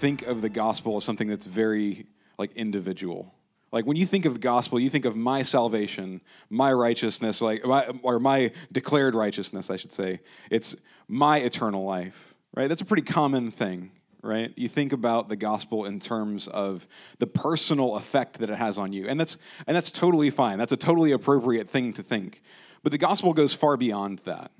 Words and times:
think 0.00 0.22
of 0.22 0.40
the 0.40 0.48
gospel 0.48 0.96
as 0.96 1.04
something 1.04 1.28
that's 1.28 1.46
very 1.46 2.06
like 2.38 2.52
individual? 2.56 3.34
Like 3.70 3.86
when 3.86 3.96
you 3.96 4.06
think 4.06 4.24
of 4.24 4.32
the 4.32 4.40
gospel, 4.40 4.80
you 4.80 4.90
think 4.90 5.04
of 5.04 5.14
my 5.14 5.42
salvation, 5.42 6.22
my 6.48 6.72
righteousness, 6.72 7.40
like 7.40 7.64
my, 7.64 7.86
or 8.02 8.18
my 8.18 8.50
declared 8.72 9.14
righteousness, 9.14 9.70
I 9.70 9.76
should 9.76 9.92
say. 9.92 10.20
It's 10.50 10.74
my 11.06 11.38
eternal 11.38 11.84
life, 11.84 12.34
right? 12.54 12.66
That's 12.66 12.82
a 12.82 12.86
pretty 12.86 13.02
common 13.02 13.52
thing, 13.52 13.92
right? 14.22 14.52
You 14.56 14.68
think 14.68 14.92
about 14.92 15.28
the 15.28 15.36
gospel 15.36 15.84
in 15.84 16.00
terms 16.00 16.48
of 16.48 16.88
the 17.18 17.28
personal 17.28 17.94
effect 17.96 18.38
that 18.38 18.50
it 18.50 18.56
has 18.56 18.78
on 18.78 18.92
you, 18.92 19.06
and 19.06 19.20
that's 19.20 19.36
and 19.66 19.76
that's 19.76 19.90
totally 19.90 20.30
fine. 20.30 20.58
That's 20.58 20.72
a 20.72 20.76
totally 20.76 21.12
appropriate 21.12 21.70
thing 21.70 21.92
to 21.92 22.02
think. 22.02 22.42
But 22.82 22.90
the 22.90 22.98
gospel 22.98 23.34
goes 23.34 23.52
far 23.52 23.76
beyond 23.76 24.20
that. 24.20 24.50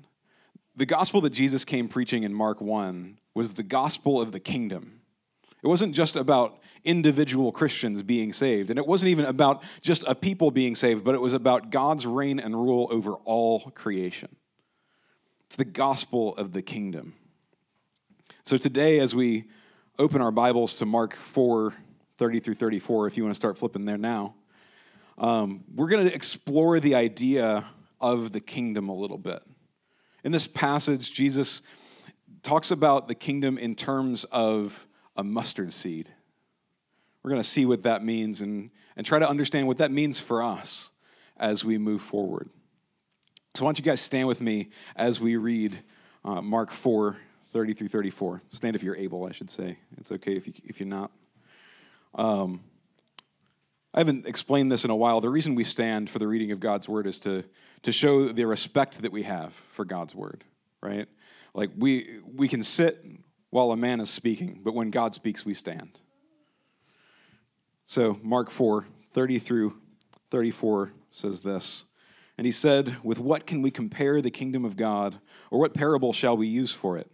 The 0.75 0.85
gospel 0.85 1.19
that 1.21 1.31
Jesus 1.31 1.65
came 1.65 1.89
preaching 1.89 2.23
in 2.23 2.33
Mark 2.33 2.61
1 2.61 3.17
was 3.33 3.55
the 3.55 3.63
gospel 3.63 4.21
of 4.21 4.31
the 4.31 4.39
kingdom 4.39 5.00
it 5.63 5.67
wasn't 5.67 5.93
just 5.93 6.15
about 6.15 6.59
individual 6.83 7.51
Christians 7.51 8.01
being 8.01 8.33
saved, 8.33 8.69
and 8.69 8.79
it 8.79 8.87
wasn't 8.87 9.11
even 9.11 9.25
about 9.25 9.63
just 9.81 10.03
a 10.07 10.15
people 10.15 10.49
being 10.49 10.75
saved, 10.75 11.03
but 11.03 11.13
it 11.13 11.21
was 11.21 11.33
about 11.33 11.69
God's 11.69 12.05
reign 12.05 12.39
and 12.39 12.55
rule 12.55 12.87
over 12.91 13.13
all 13.25 13.59
creation. 13.75 14.35
It's 15.45 15.55
the 15.55 15.65
gospel 15.65 16.35
of 16.35 16.53
the 16.53 16.61
kingdom. 16.61 17.13
So 18.43 18.57
today, 18.57 18.99
as 18.99 19.13
we 19.13 19.45
open 19.99 20.21
our 20.21 20.31
Bibles 20.31 20.77
to 20.77 20.85
Mark 20.85 21.15
4 21.15 21.73
30 22.17 22.39
through 22.39 22.53
34, 22.53 23.07
if 23.07 23.17
you 23.17 23.23
want 23.23 23.33
to 23.33 23.39
start 23.39 23.57
flipping 23.57 23.85
there 23.85 23.97
now, 23.97 24.35
um, 25.17 25.63
we're 25.75 25.87
going 25.87 26.07
to 26.07 26.13
explore 26.13 26.79
the 26.79 26.95
idea 26.95 27.65
of 27.99 28.31
the 28.31 28.39
kingdom 28.39 28.89
a 28.89 28.93
little 28.93 29.17
bit. 29.17 29.41
In 30.23 30.31
this 30.31 30.47
passage, 30.47 31.11
Jesus 31.11 31.61
talks 32.43 32.71
about 32.71 33.07
the 33.07 33.15
kingdom 33.15 33.57
in 33.57 33.75
terms 33.75 34.23
of 34.25 34.87
a 35.15 35.23
mustard 35.23 35.73
seed. 35.73 36.11
We're 37.23 37.31
going 37.31 37.41
to 37.41 37.47
see 37.47 37.65
what 37.65 37.83
that 37.83 38.03
means 38.03 38.41
and, 38.41 38.71
and 38.95 39.05
try 39.05 39.19
to 39.19 39.29
understand 39.29 39.67
what 39.67 39.77
that 39.77 39.91
means 39.91 40.19
for 40.19 40.41
us 40.41 40.91
as 41.37 41.63
we 41.63 41.77
move 41.77 42.01
forward. 42.01 42.49
So, 43.53 43.65
why 43.65 43.69
don't 43.69 43.79
you 43.79 43.85
guys 43.85 44.01
stand 44.01 44.27
with 44.27 44.41
me 44.41 44.69
as 44.95 45.19
we 45.19 45.35
read 45.35 45.79
uh, 46.23 46.41
Mark 46.41 46.71
4 46.71 47.17
30 47.51 47.73
through 47.73 47.87
34. 47.89 48.41
Stand 48.49 48.75
if 48.75 48.83
you're 48.83 48.95
able, 48.95 49.25
I 49.25 49.33
should 49.33 49.49
say. 49.49 49.77
It's 49.97 50.11
okay 50.11 50.37
if, 50.37 50.47
you, 50.47 50.53
if 50.63 50.79
you're 50.79 50.87
not. 50.87 51.11
Um, 52.15 52.61
I 53.93 53.99
haven't 53.99 54.25
explained 54.25 54.71
this 54.71 54.85
in 54.85 54.89
a 54.89 54.95
while. 54.95 55.19
The 55.19 55.29
reason 55.29 55.53
we 55.53 55.65
stand 55.65 56.09
for 56.09 56.17
the 56.17 56.27
reading 56.27 56.51
of 56.51 56.61
God's 56.61 56.87
word 56.87 57.07
is 57.07 57.19
to, 57.19 57.43
to 57.81 57.91
show 57.91 58.29
the 58.29 58.45
respect 58.45 59.01
that 59.01 59.11
we 59.11 59.23
have 59.23 59.53
for 59.53 59.83
God's 59.83 60.15
word, 60.15 60.45
right? 60.81 61.09
Like 61.53 61.71
we, 61.77 62.19
we 62.23 62.47
can 62.47 62.63
sit 62.63 63.05
while 63.51 63.71
a 63.71 63.77
man 63.77 63.99
is 63.99 64.09
speaking, 64.09 64.61
but 64.63 64.73
when 64.73 64.89
God 64.89 65.13
speaks, 65.13 65.45
we 65.45 65.53
stand. 65.53 65.99
So, 67.85 68.17
Mark 68.23 68.49
4 68.49 68.87
30 69.13 69.39
through 69.39 69.75
34 70.31 70.93
says 71.11 71.41
this. 71.41 71.83
And 72.37 72.45
he 72.45 72.51
said, 72.51 72.97
With 73.03 73.19
what 73.19 73.45
can 73.45 73.61
we 73.61 73.69
compare 73.69 74.21
the 74.21 74.31
kingdom 74.31 74.65
of 74.65 74.77
God, 74.77 75.19
or 75.51 75.59
what 75.59 75.73
parable 75.73 76.13
shall 76.13 76.35
we 76.35 76.47
use 76.47 76.71
for 76.71 76.97
it? 76.97 77.11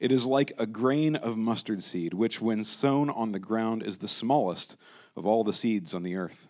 It 0.00 0.12
is 0.12 0.26
like 0.26 0.52
a 0.58 0.66
grain 0.66 1.16
of 1.16 1.36
mustard 1.36 1.82
seed, 1.82 2.12
which, 2.12 2.40
when 2.40 2.64
sown 2.64 3.08
on 3.10 3.32
the 3.32 3.38
ground, 3.38 3.82
is 3.82 3.98
the 3.98 4.08
smallest 4.08 4.76
of 5.16 5.26
all 5.26 5.44
the 5.44 5.52
seeds 5.52 5.94
on 5.94 6.02
the 6.02 6.16
earth. 6.16 6.48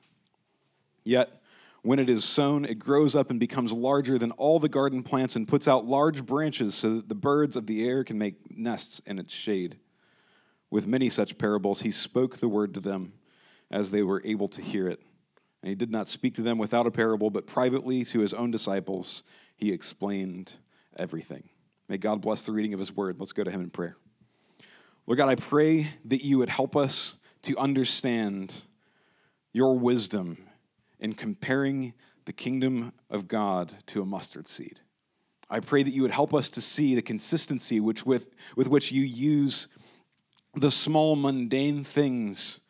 Yet, 1.05 1.43
when 1.83 1.99
it 1.99 2.11
is 2.11 2.25
sown, 2.25 2.65
it 2.65 2.79
grows 2.79 3.15
up 3.15 3.31
and 3.31 3.39
becomes 3.39 3.73
larger 3.73 4.19
than 4.19 4.33
all 4.33 4.59
the 4.59 4.69
garden 4.69 5.03
plants 5.03 5.37
and 5.37 5.47
puts 5.47 5.69
out 5.69 5.85
large 5.85 6.27
branches 6.27 6.75
so 6.75 6.97
that 6.97 7.09
the 7.09 7.15
birds 7.15 7.57
of 7.57 7.67
the 7.67 7.87
air 7.87 8.03
can 8.05 8.19
make 8.19 8.57
nests 8.57 9.01
in 9.07 9.19
its 9.19 9.33
shade. 9.33 9.79
With 10.71 10.87
many 10.87 11.09
such 11.09 11.39
parables, 11.39 11.83
he 11.83 11.91
spoke 11.91 12.39
the 12.39 12.49
word 12.49 12.75
to 12.75 12.81
them 12.81 13.13
as 13.71 13.91
they 13.91 14.03
were 14.03 14.23
able 14.25 14.49
to 14.49 14.63
hear 14.63 14.89
it. 14.89 15.01
And 15.63 15.71
he 15.71 15.75
did 15.75 15.91
not 15.91 16.09
speak 16.09 16.35
to 16.35 16.43
them 16.43 16.59
without 16.59 16.87
a 16.87 16.91
parable, 16.91 17.31
but 17.31 17.47
privately 17.47 18.05
to 18.07 18.21
his 18.21 18.35
own 18.35 18.51
disciples, 18.51 19.23
he 19.57 19.73
explained 19.73 20.55
everything. 20.97 21.49
May 21.89 21.99
God 21.99 22.21
bless 22.21 22.45
the 22.45 22.53
reading 22.53 22.75
of 22.75 22.81
his 22.81 22.95
word. 22.95 23.17
Let's 23.19 23.33
go 23.33 23.45
to 23.45 23.51
him 23.51 23.61
in 23.61 23.71
prayer. 23.71 23.97
Lord 25.07 25.19
God, 25.19 25.29
I 25.29 25.37
pray 25.37 25.89
that 26.05 26.25
you 26.25 26.39
would 26.39 26.51
help 26.51 26.77
us 26.77 27.15
to 27.43 27.57
understand 27.57 28.63
your 29.53 29.79
wisdom 29.79 30.48
in 31.01 31.15
comparing 31.15 31.95
the 32.25 32.33
kingdom 32.33 32.93
of 33.09 33.29
God 33.29 33.75
to 33.87 34.03
a 34.03 34.07
mustard 34.07 34.47
seed. 34.47 34.81
I 35.51 35.61
pray 35.61 35.83
that 35.83 35.95
you 35.95 36.03
would 36.03 36.11
help 36.11 36.35
us 36.35 36.51
to 36.51 36.61
see 36.61 36.95
the 36.95 37.03
consistency 37.03 37.81
which 37.81 38.05
with, 38.05 38.27
with 38.55 38.69
which 38.69 38.93
you 38.93 39.03
use 39.03 39.69
the 40.55 40.71
small, 40.71 41.17
mundane 41.17 41.85
things 41.85 42.61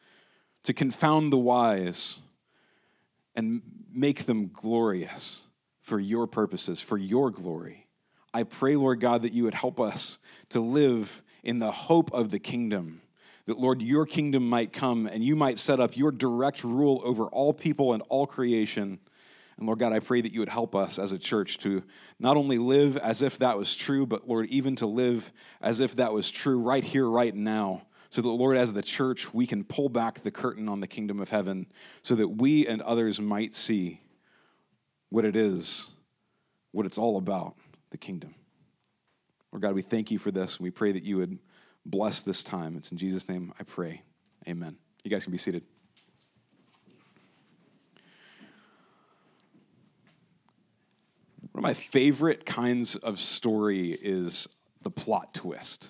to 0.62 0.72
confound 0.72 1.32
the 1.32 1.38
wise 1.38 2.20
and 3.34 3.62
make 3.92 4.26
them 4.26 4.50
glorious 4.52 5.46
for 5.80 5.98
your 5.98 6.26
purposes, 6.26 6.80
for 6.80 6.98
your 6.98 7.30
glory. 7.30 7.86
I 8.34 8.42
pray, 8.42 8.76
Lord 8.76 9.00
God, 9.00 9.22
that 9.22 9.32
you 9.32 9.44
would 9.44 9.54
help 9.54 9.80
us 9.80 10.18
to 10.50 10.60
live 10.60 11.22
in 11.42 11.58
the 11.58 11.72
hope 11.72 12.12
of 12.12 12.30
the 12.30 12.38
kingdom 12.38 13.00
that, 13.48 13.58
Lord, 13.58 13.80
your 13.80 14.04
kingdom 14.04 14.46
might 14.46 14.74
come 14.74 15.06
and 15.06 15.24
you 15.24 15.34
might 15.34 15.58
set 15.58 15.80
up 15.80 15.96
your 15.96 16.12
direct 16.12 16.62
rule 16.64 17.00
over 17.02 17.24
all 17.24 17.54
people 17.54 17.94
and 17.94 18.02
all 18.10 18.26
creation. 18.26 18.98
And 19.56 19.66
Lord 19.66 19.78
God, 19.78 19.94
I 19.94 20.00
pray 20.00 20.20
that 20.20 20.32
you 20.32 20.40
would 20.40 20.50
help 20.50 20.74
us 20.74 20.98
as 20.98 21.12
a 21.12 21.18
church 21.18 21.56
to 21.60 21.82
not 22.20 22.36
only 22.36 22.58
live 22.58 22.98
as 22.98 23.22
if 23.22 23.38
that 23.38 23.56
was 23.56 23.74
true, 23.74 24.04
but 24.04 24.28
Lord, 24.28 24.50
even 24.50 24.76
to 24.76 24.86
live 24.86 25.32
as 25.62 25.80
if 25.80 25.96
that 25.96 26.12
was 26.12 26.30
true 26.30 26.58
right 26.58 26.84
here, 26.84 27.08
right 27.08 27.34
now. 27.34 27.86
So 28.10 28.20
that, 28.20 28.28
Lord, 28.28 28.58
as 28.58 28.74
the 28.74 28.82
church, 28.82 29.32
we 29.32 29.46
can 29.46 29.64
pull 29.64 29.88
back 29.88 30.22
the 30.22 30.30
curtain 30.30 30.68
on 30.68 30.80
the 30.80 30.86
kingdom 30.86 31.18
of 31.18 31.30
heaven 31.30 31.68
so 32.02 32.14
that 32.16 32.28
we 32.28 32.66
and 32.66 32.82
others 32.82 33.18
might 33.18 33.54
see 33.54 34.02
what 35.08 35.24
it 35.24 35.36
is, 35.36 35.92
what 36.72 36.84
it's 36.84 36.98
all 36.98 37.16
about, 37.16 37.56
the 37.92 37.98
kingdom. 37.98 38.34
Lord 39.52 39.62
God, 39.62 39.74
we 39.74 39.80
thank 39.80 40.10
you 40.10 40.18
for 40.18 40.30
this. 40.30 40.58
And 40.58 40.64
We 40.64 40.70
pray 40.70 40.92
that 40.92 41.02
you 41.02 41.16
would 41.16 41.38
bless 41.88 42.22
this 42.22 42.44
time. 42.44 42.76
It's 42.76 42.92
in 42.92 42.98
Jesus' 42.98 43.28
name 43.28 43.52
I 43.58 43.62
pray. 43.64 44.02
Amen. 44.46 44.76
You 45.02 45.10
guys 45.10 45.24
can 45.24 45.32
be 45.32 45.38
seated. 45.38 45.64
One 51.52 51.60
of 51.60 51.62
my 51.62 51.74
favorite 51.74 52.46
kinds 52.46 52.94
of 52.94 53.18
story 53.18 53.92
is 53.92 54.48
the 54.82 54.90
plot 54.90 55.34
twist. 55.34 55.88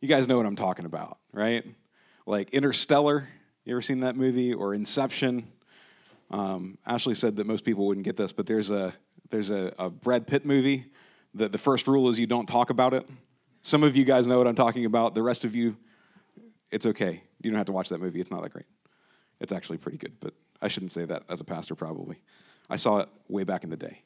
You 0.00 0.08
guys 0.08 0.28
know 0.28 0.36
what 0.36 0.44
I'm 0.44 0.56
talking 0.56 0.84
about, 0.84 1.18
right? 1.32 1.64
Like 2.26 2.50
Interstellar, 2.50 3.28
you 3.64 3.74
ever 3.74 3.82
seen 3.82 4.00
that 4.00 4.16
movie? 4.16 4.52
Or 4.52 4.74
Inception? 4.74 5.46
Um, 6.30 6.78
Ashley 6.86 7.14
said 7.14 7.36
that 7.36 7.46
most 7.46 7.64
people 7.64 7.86
wouldn't 7.86 8.04
get 8.04 8.16
this, 8.16 8.32
but 8.32 8.46
there's 8.46 8.70
a 8.70 8.92
there's 9.30 9.50
a, 9.50 9.72
a 9.78 9.88
Brad 9.88 10.26
Pitt 10.26 10.44
movie 10.44 10.86
that 11.34 11.52
the 11.52 11.58
first 11.58 11.86
rule 11.86 12.08
is 12.08 12.18
you 12.18 12.26
don't 12.26 12.46
talk 12.46 12.70
about 12.70 12.94
it. 12.94 13.08
Some 13.62 13.82
of 13.82 13.96
you 13.96 14.04
guys 14.04 14.26
know 14.26 14.38
what 14.38 14.46
I'm 14.46 14.54
talking 14.54 14.84
about. 14.84 15.14
The 15.14 15.22
rest 15.22 15.44
of 15.44 15.54
you, 15.54 15.76
it's 16.70 16.86
okay. 16.86 17.22
You 17.42 17.50
don't 17.50 17.58
have 17.58 17.66
to 17.66 17.72
watch 17.72 17.90
that 17.90 18.00
movie. 18.00 18.20
It's 18.20 18.30
not 18.30 18.42
that 18.42 18.52
great. 18.52 18.66
It's 19.40 19.52
actually 19.52 19.78
pretty 19.78 19.98
good, 19.98 20.14
but 20.20 20.34
I 20.62 20.68
shouldn't 20.68 20.92
say 20.92 21.04
that 21.04 21.24
as 21.28 21.40
a 21.40 21.44
pastor, 21.44 21.74
probably. 21.74 22.16
I 22.68 22.76
saw 22.76 22.98
it 22.98 23.08
way 23.28 23.44
back 23.44 23.64
in 23.64 23.70
the 23.70 23.76
day, 23.76 24.02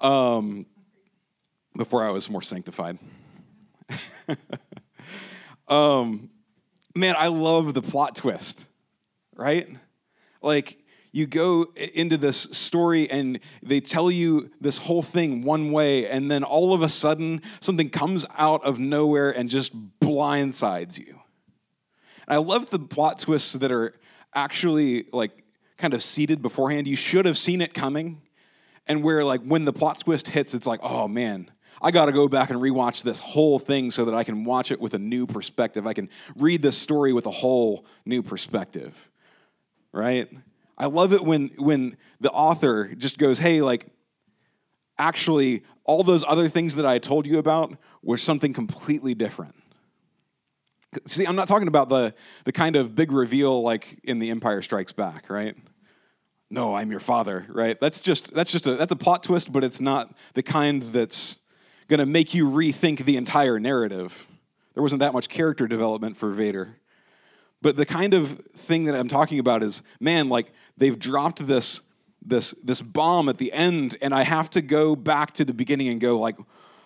um, 0.00 0.66
before 1.76 2.06
I 2.06 2.10
was 2.10 2.30
more 2.30 2.42
sanctified. 2.42 2.98
um, 5.68 6.30
man, 6.94 7.14
I 7.18 7.28
love 7.28 7.74
the 7.74 7.82
plot 7.82 8.14
twist, 8.14 8.68
right? 9.36 9.68
Like, 10.42 10.78
you 11.12 11.26
go 11.26 11.66
into 11.74 12.16
this 12.16 12.48
story 12.52 13.10
and 13.10 13.40
they 13.62 13.80
tell 13.80 14.10
you 14.10 14.50
this 14.60 14.78
whole 14.78 15.02
thing 15.02 15.42
one 15.42 15.72
way, 15.72 16.08
and 16.08 16.30
then 16.30 16.44
all 16.44 16.72
of 16.74 16.82
a 16.82 16.88
sudden, 16.88 17.42
something 17.60 17.90
comes 17.90 18.26
out 18.36 18.64
of 18.64 18.78
nowhere 18.78 19.30
and 19.30 19.48
just 19.48 19.72
blindsides 20.00 20.98
you. 20.98 21.18
And 22.26 22.34
I 22.34 22.36
love 22.36 22.70
the 22.70 22.78
plot 22.78 23.18
twists 23.20 23.54
that 23.54 23.72
are 23.72 23.94
actually 24.34 25.06
like 25.12 25.30
kind 25.78 25.94
of 25.94 26.02
seeded 26.02 26.42
beforehand. 26.42 26.86
You 26.86 26.96
should 26.96 27.24
have 27.24 27.38
seen 27.38 27.60
it 27.60 27.72
coming, 27.72 28.20
and 28.86 29.02
where 29.02 29.24
like 29.24 29.42
when 29.42 29.64
the 29.64 29.72
plot 29.72 30.00
twist 30.00 30.28
hits, 30.28 30.54
it's 30.54 30.66
like, 30.66 30.80
oh 30.82 31.08
man, 31.08 31.50
I 31.80 31.90
got 31.90 32.06
to 32.06 32.12
go 32.12 32.28
back 32.28 32.50
and 32.50 32.60
rewatch 32.60 33.02
this 33.02 33.18
whole 33.18 33.58
thing 33.58 33.90
so 33.90 34.04
that 34.04 34.14
I 34.14 34.24
can 34.24 34.44
watch 34.44 34.70
it 34.70 34.80
with 34.80 34.94
a 34.94 34.98
new 34.98 35.26
perspective. 35.26 35.86
I 35.86 35.94
can 35.94 36.10
read 36.36 36.60
this 36.60 36.76
story 36.76 37.12
with 37.12 37.26
a 37.26 37.30
whole 37.30 37.86
new 38.04 38.22
perspective. 38.22 38.94
Right? 39.90 40.28
I 40.78 40.86
love 40.86 41.12
it 41.12 41.22
when 41.22 41.50
when 41.56 41.96
the 42.20 42.30
author 42.30 42.94
just 42.94 43.18
goes, 43.18 43.38
"Hey, 43.38 43.60
like 43.60 43.86
actually 44.98 45.64
all 45.84 46.02
those 46.04 46.24
other 46.26 46.48
things 46.48 46.76
that 46.76 46.86
I 46.86 46.98
told 46.98 47.26
you 47.26 47.38
about 47.38 47.76
were 48.02 48.16
something 48.16 48.52
completely 48.52 49.14
different." 49.14 49.54
See, 51.06 51.26
I'm 51.26 51.36
not 51.36 51.48
talking 51.48 51.68
about 51.68 51.88
the 51.88 52.14
the 52.44 52.52
kind 52.52 52.76
of 52.76 52.94
big 52.94 53.12
reveal 53.12 53.60
like 53.62 53.98
in 54.04 54.20
The 54.20 54.30
Empire 54.30 54.62
Strikes 54.62 54.92
Back, 54.92 55.28
right? 55.28 55.56
No, 56.50 56.74
I'm 56.74 56.90
your 56.90 57.00
father, 57.00 57.44
right? 57.48 57.78
That's 57.78 58.00
just 58.00 58.32
that's 58.32 58.52
just 58.52 58.66
a 58.66 58.76
that's 58.76 58.92
a 58.92 58.96
plot 58.96 59.22
twist, 59.24 59.52
but 59.52 59.64
it's 59.64 59.80
not 59.80 60.14
the 60.34 60.42
kind 60.42 60.82
that's 60.82 61.40
going 61.88 62.00
to 62.00 62.06
make 62.06 62.34
you 62.34 62.48
rethink 62.48 63.04
the 63.04 63.16
entire 63.16 63.58
narrative. 63.58 64.28
There 64.74 64.82
wasn't 64.82 65.00
that 65.00 65.12
much 65.12 65.28
character 65.28 65.66
development 65.66 66.16
for 66.16 66.30
Vader. 66.30 66.76
But 67.60 67.76
the 67.76 67.86
kind 67.86 68.14
of 68.14 68.40
thing 68.56 68.84
that 68.84 68.94
I'm 68.94 69.08
talking 69.08 69.40
about 69.40 69.62
is, 69.62 69.82
man, 69.98 70.28
like 70.28 70.52
they've 70.78 70.98
dropped 70.98 71.46
this 71.46 71.82
this 72.24 72.54
this 72.62 72.82
bomb 72.82 73.28
at 73.28 73.38
the 73.38 73.52
end 73.52 73.96
and 74.00 74.14
I 74.14 74.22
have 74.22 74.50
to 74.50 74.60
go 74.60 74.96
back 74.96 75.32
to 75.34 75.44
the 75.44 75.54
beginning 75.54 75.88
and 75.88 76.00
go 76.00 76.18
like 76.18 76.36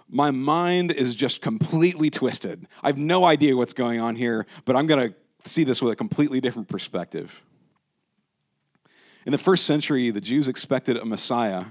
my 0.08 0.30
mind 0.30 0.90
is 0.92 1.14
just 1.14 1.40
completely 1.40 2.10
twisted. 2.10 2.66
I 2.82 2.88
have 2.88 2.98
no 2.98 3.24
idea 3.24 3.56
what's 3.56 3.72
going 3.72 3.98
on 3.98 4.14
here, 4.14 4.46
but 4.66 4.76
I'm 4.76 4.86
going 4.86 5.08
to 5.10 5.50
see 5.50 5.64
this 5.64 5.80
with 5.80 5.92
a 5.92 5.96
completely 5.96 6.38
different 6.38 6.68
perspective. 6.68 7.42
In 9.24 9.32
the 9.32 9.38
first 9.38 9.64
century, 9.64 10.10
the 10.10 10.20
Jews 10.20 10.48
expected 10.48 10.98
a 10.98 11.04
Messiah, 11.06 11.66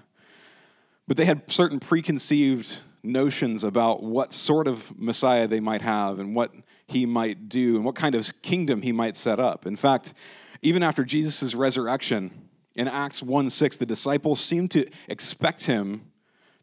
but 1.08 1.18
they 1.18 1.26
had 1.26 1.52
certain 1.52 1.80
preconceived 1.80 2.80
notions 3.04 3.64
about 3.64 4.02
what 4.02 4.32
sort 4.34 4.68
of 4.68 4.98
Messiah 4.98 5.48
they 5.48 5.60
might 5.60 5.82
have 5.82 6.20
and 6.20 6.36
what 6.36 6.52
he 6.88 7.06
might 7.06 7.50
do 7.50 7.76
and 7.76 7.86
what 7.86 7.96
kind 7.96 8.16
of 8.16 8.42
kingdom 8.42 8.82
he 8.82 8.92
might 8.92 9.16
set 9.16 9.40
up. 9.40 9.66
In 9.66 9.76
fact, 9.76 10.14
even 10.62 10.84
after 10.84 11.04
Jesus' 11.04 11.56
resurrection 11.56 12.50
in 12.76 12.88
Acts 12.88 13.22
1 13.22 13.50
6, 13.50 13.78
the 13.78 13.86
disciples 13.86 14.40
seem 14.40 14.68
to 14.70 14.88
expect 15.08 15.66
him 15.66 16.12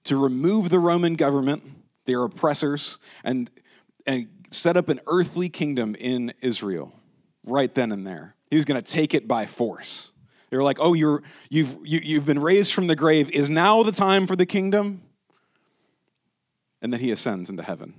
to 0.05 0.17
remove 0.17 0.71
the 0.71 0.79
Roman 0.79 1.17
government, 1.17 1.63
their 2.07 2.23
oppressors, 2.23 2.99
and, 3.25 3.51
and 4.07 4.29
set 4.51 4.77
up 4.77 4.89
an 4.89 5.01
earthly 5.07 5.49
kingdom 5.49 5.95
in 5.95 6.33
Israel 6.41 6.93
right 7.47 7.75
then 7.75 7.93
and 7.93 8.07
there. 8.07 8.35
He 8.51 8.57
was 8.57 8.65
going 8.65 8.83
to 8.83 8.93
take 8.93 9.15
it 9.15 9.29
by 9.29 9.47
force. 9.47 10.13
They 10.51 10.57
were 10.57 10.63
like, 10.63 10.79
oh, 10.81 10.95
you're, 10.95 11.23
you've, 11.51 11.77
you, 11.85 11.99
have 11.99 12.05
you 12.05 12.17
have 12.17 12.27
been 12.27 12.39
raised 12.39 12.73
from 12.73 12.87
the 12.87 12.97
grave. 12.97 13.31
Is 13.31 13.51
now 13.51 13.83
the 13.83 13.93
time 13.93 14.27
for 14.27 14.35
the 14.35 14.47
kingdom? 14.47 15.03
And 16.81 16.93
then 16.93 17.01
he 17.01 17.11
ascends 17.11 17.51
into 17.51 17.63
heaven. 17.63 17.95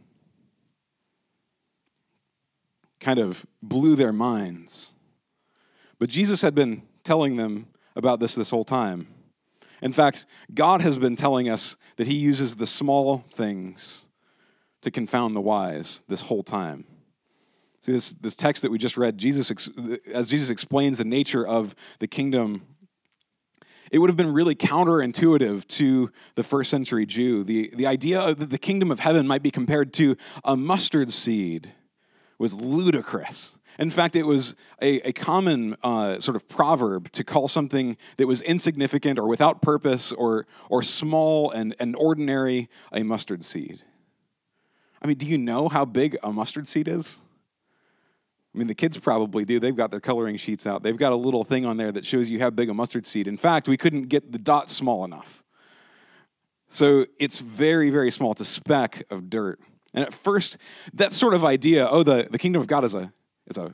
Kind 2.99 3.19
of 3.19 3.45
blew 3.61 3.95
their 3.95 4.13
minds. 4.13 4.93
But 5.99 6.09
Jesus 6.09 6.41
had 6.41 6.55
been 6.55 6.83
telling 7.03 7.35
them 7.35 7.67
about 7.95 8.19
this 8.19 8.35
this 8.35 8.49
whole 8.49 8.63
time. 8.63 9.07
In 9.81 9.93
fact, 9.93 10.25
God 10.53 10.81
has 10.81 10.97
been 10.97 11.15
telling 11.15 11.49
us 11.49 11.77
that 11.97 12.07
he 12.07 12.15
uses 12.15 12.55
the 12.55 12.67
small 12.67 13.23
things 13.31 14.07
to 14.81 14.91
confound 14.91 15.35
the 15.35 15.41
wise 15.41 16.03
this 16.07 16.21
whole 16.21 16.43
time. 16.43 16.85
See, 17.81 17.93
this, 17.93 18.11
this 18.13 18.35
text 18.35 18.63
that 18.63 18.71
we 18.71 18.77
just 18.77 18.97
read, 18.97 19.17
Jesus, 19.17 19.51
as 20.13 20.29
Jesus 20.29 20.49
explains 20.49 20.97
the 20.97 21.05
nature 21.05 21.47
of 21.47 21.75
the 21.99 22.07
kingdom, 22.07 22.65
it 23.91 23.99
would 23.99 24.09
have 24.09 24.17
been 24.17 24.33
really 24.33 24.55
counterintuitive 24.55 25.65
to 25.67 26.11
the 26.35 26.43
first 26.43 26.69
century 26.69 27.05
Jew. 27.05 27.43
The, 27.43 27.71
the 27.73 27.87
idea 27.87 28.35
that 28.35 28.49
the 28.49 28.57
kingdom 28.57 28.91
of 28.91 28.99
heaven 28.99 29.27
might 29.27 29.41
be 29.41 29.51
compared 29.51 29.93
to 29.93 30.17
a 30.43 30.57
mustard 30.57 31.11
seed 31.11 31.71
was 32.37 32.53
ludicrous. 32.55 33.57
In 33.79 33.89
fact, 33.89 34.17
it 34.17 34.23
was 34.23 34.55
a, 34.81 34.99
a 35.07 35.13
common 35.13 35.77
uh, 35.83 36.19
sort 36.19 36.35
of 36.35 36.49
proverb 36.49 37.11
to 37.13 37.23
call 37.23 37.47
something 37.47 37.95
that 38.17 38.27
was 38.27 38.41
insignificant 38.41 39.17
or 39.17 39.25
without 39.25 39.61
purpose 39.61 40.11
or, 40.11 40.45
or 40.69 40.83
small 40.83 41.49
and, 41.51 41.73
and 41.79 41.95
ordinary 41.95 42.69
a 42.91 43.03
mustard 43.03 43.45
seed. 43.45 43.81
I 45.01 45.07
mean, 45.07 45.15
do 45.15 45.25
you 45.25 45.37
know 45.37 45.69
how 45.69 45.85
big 45.85 46.17
a 46.21 46.33
mustard 46.33 46.67
seed 46.67 46.89
is? 46.89 47.19
I 48.53 48.57
mean, 48.57 48.67
the 48.67 48.75
kids 48.75 48.97
probably 48.97 49.45
do. 49.45 49.61
They've 49.61 49.75
got 49.75 49.91
their 49.91 50.01
coloring 50.01 50.35
sheets 50.35 50.67
out. 50.67 50.83
They've 50.83 50.97
got 50.97 51.13
a 51.13 51.15
little 51.15 51.45
thing 51.45 51.65
on 51.65 51.77
there 51.77 51.93
that 51.93 52.05
shows 52.05 52.29
you 52.29 52.37
how 52.37 52.49
big 52.49 52.67
a 52.67 52.73
mustard 52.73 53.05
seed. 53.05 53.29
In 53.29 53.37
fact, 53.37 53.69
we 53.69 53.77
couldn't 53.77 54.09
get 54.09 54.33
the 54.33 54.39
dot 54.39 54.69
small 54.69 55.05
enough. 55.05 55.41
So 56.67 57.05
it's 57.17 57.39
very, 57.39 57.91
very 57.91 58.11
small. 58.11 58.33
It's 58.33 58.41
a 58.41 58.45
speck 58.45 59.05
of 59.09 59.29
dirt. 59.29 59.61
And 59.93 60.03
at 60.03 60.13
first, 60.13 60.57
that 60.95 61.13
sort 61.13 61.33
of 61.33 61.45
idea, 61.45 61.87
oh, 61.89 62.03
the, 62.03 62.27
the 62.29 62.37
kingdom 62.37 62.61
of 62.61 62.67
God 62.67 62.83
is 62.83 62.93
a, 62.93 63.13
is 63.49 63.57
a 63.57 63.73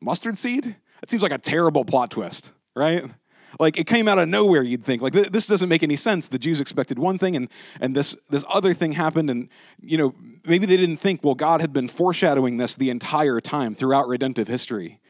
mustard 0.00 0.38
seed? 0.38 0.76
That 1.00 1.10
seems 1.10 1.22
like 1.22 1.32
a 1.32 1.38
terrible 1.38 1.84
plot 1.84 2.10
twist, 2.10 2.52
right? 2.74 3.04
Like 3.58 3.78
it 3.78 3.86
came 3.86 4.08
out 4.08 4.18
of 4.18 4.28
nowhere, 4.28 4.62
you'd 4.62 4.84
think. 4.84 5.00
Like 5.00 5.12
this 5.12 5.46
doesn't 5.46 5.68
make 5.68 5.82
any 5.82 5.96
sense. 5.96 6.28
The 6.28 6.38
Jews 6.38 6.60
expected 6.60 6.98
one 6.98 7.18
thing 7.18 7.36
and, 7.36 7.48
and 7.80 7.94
this, 7.94 8.16
this 8.28 8.44
other 8.48 8.74
thing 8.74 8.92
happened. 8.92 9.30
And, 9.30 9.48
you 9.80 9.96
know, 9.96 10.14
maybe 10.44 10.66
they 10.66 10.76
didn't 10.76 10.98
think, 10.98 11.24
well, 11.24 11.34
God 11.34 11.60
had 11.60 11.72
been 11.72 11.88
foreshadowing 11.88 12.56
this 12.56 12.76
the 12.76 12.90
entire 12.90 13.40
time 13.40 13.74
throughout 13.74 14.08
redemptive 14.08 14.48
history. 14.48 15.00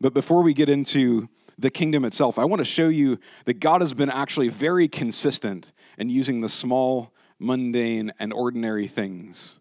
But 0.00 0.12
before 0.12 0.42
we 0.42 0.52
get 0.52 0.68
into 0.68 1.28
the 1.58 1.70
kingdom 1.70 2.04
itself, 2.04 2.38
I 2.38 2.44
want 2.44 2.60
to 2.60 2.66
show 2.66 2.88
you 2.88 3.18
that 3.46 3.60
God 3.60 3.80
has 3.80 3.94
been 3.94 4.10
actually 4.10 4.48
very 4.48 4.88
consistent 4.88 5.72
in 5.96 6.10
using 6.10 6.42
the 6.42 6.50
small, 6.50 7.14
mundane, 7.38 8.12
and 8.18 8.32
ordinary 8.32 8.86
things 8.86 9.58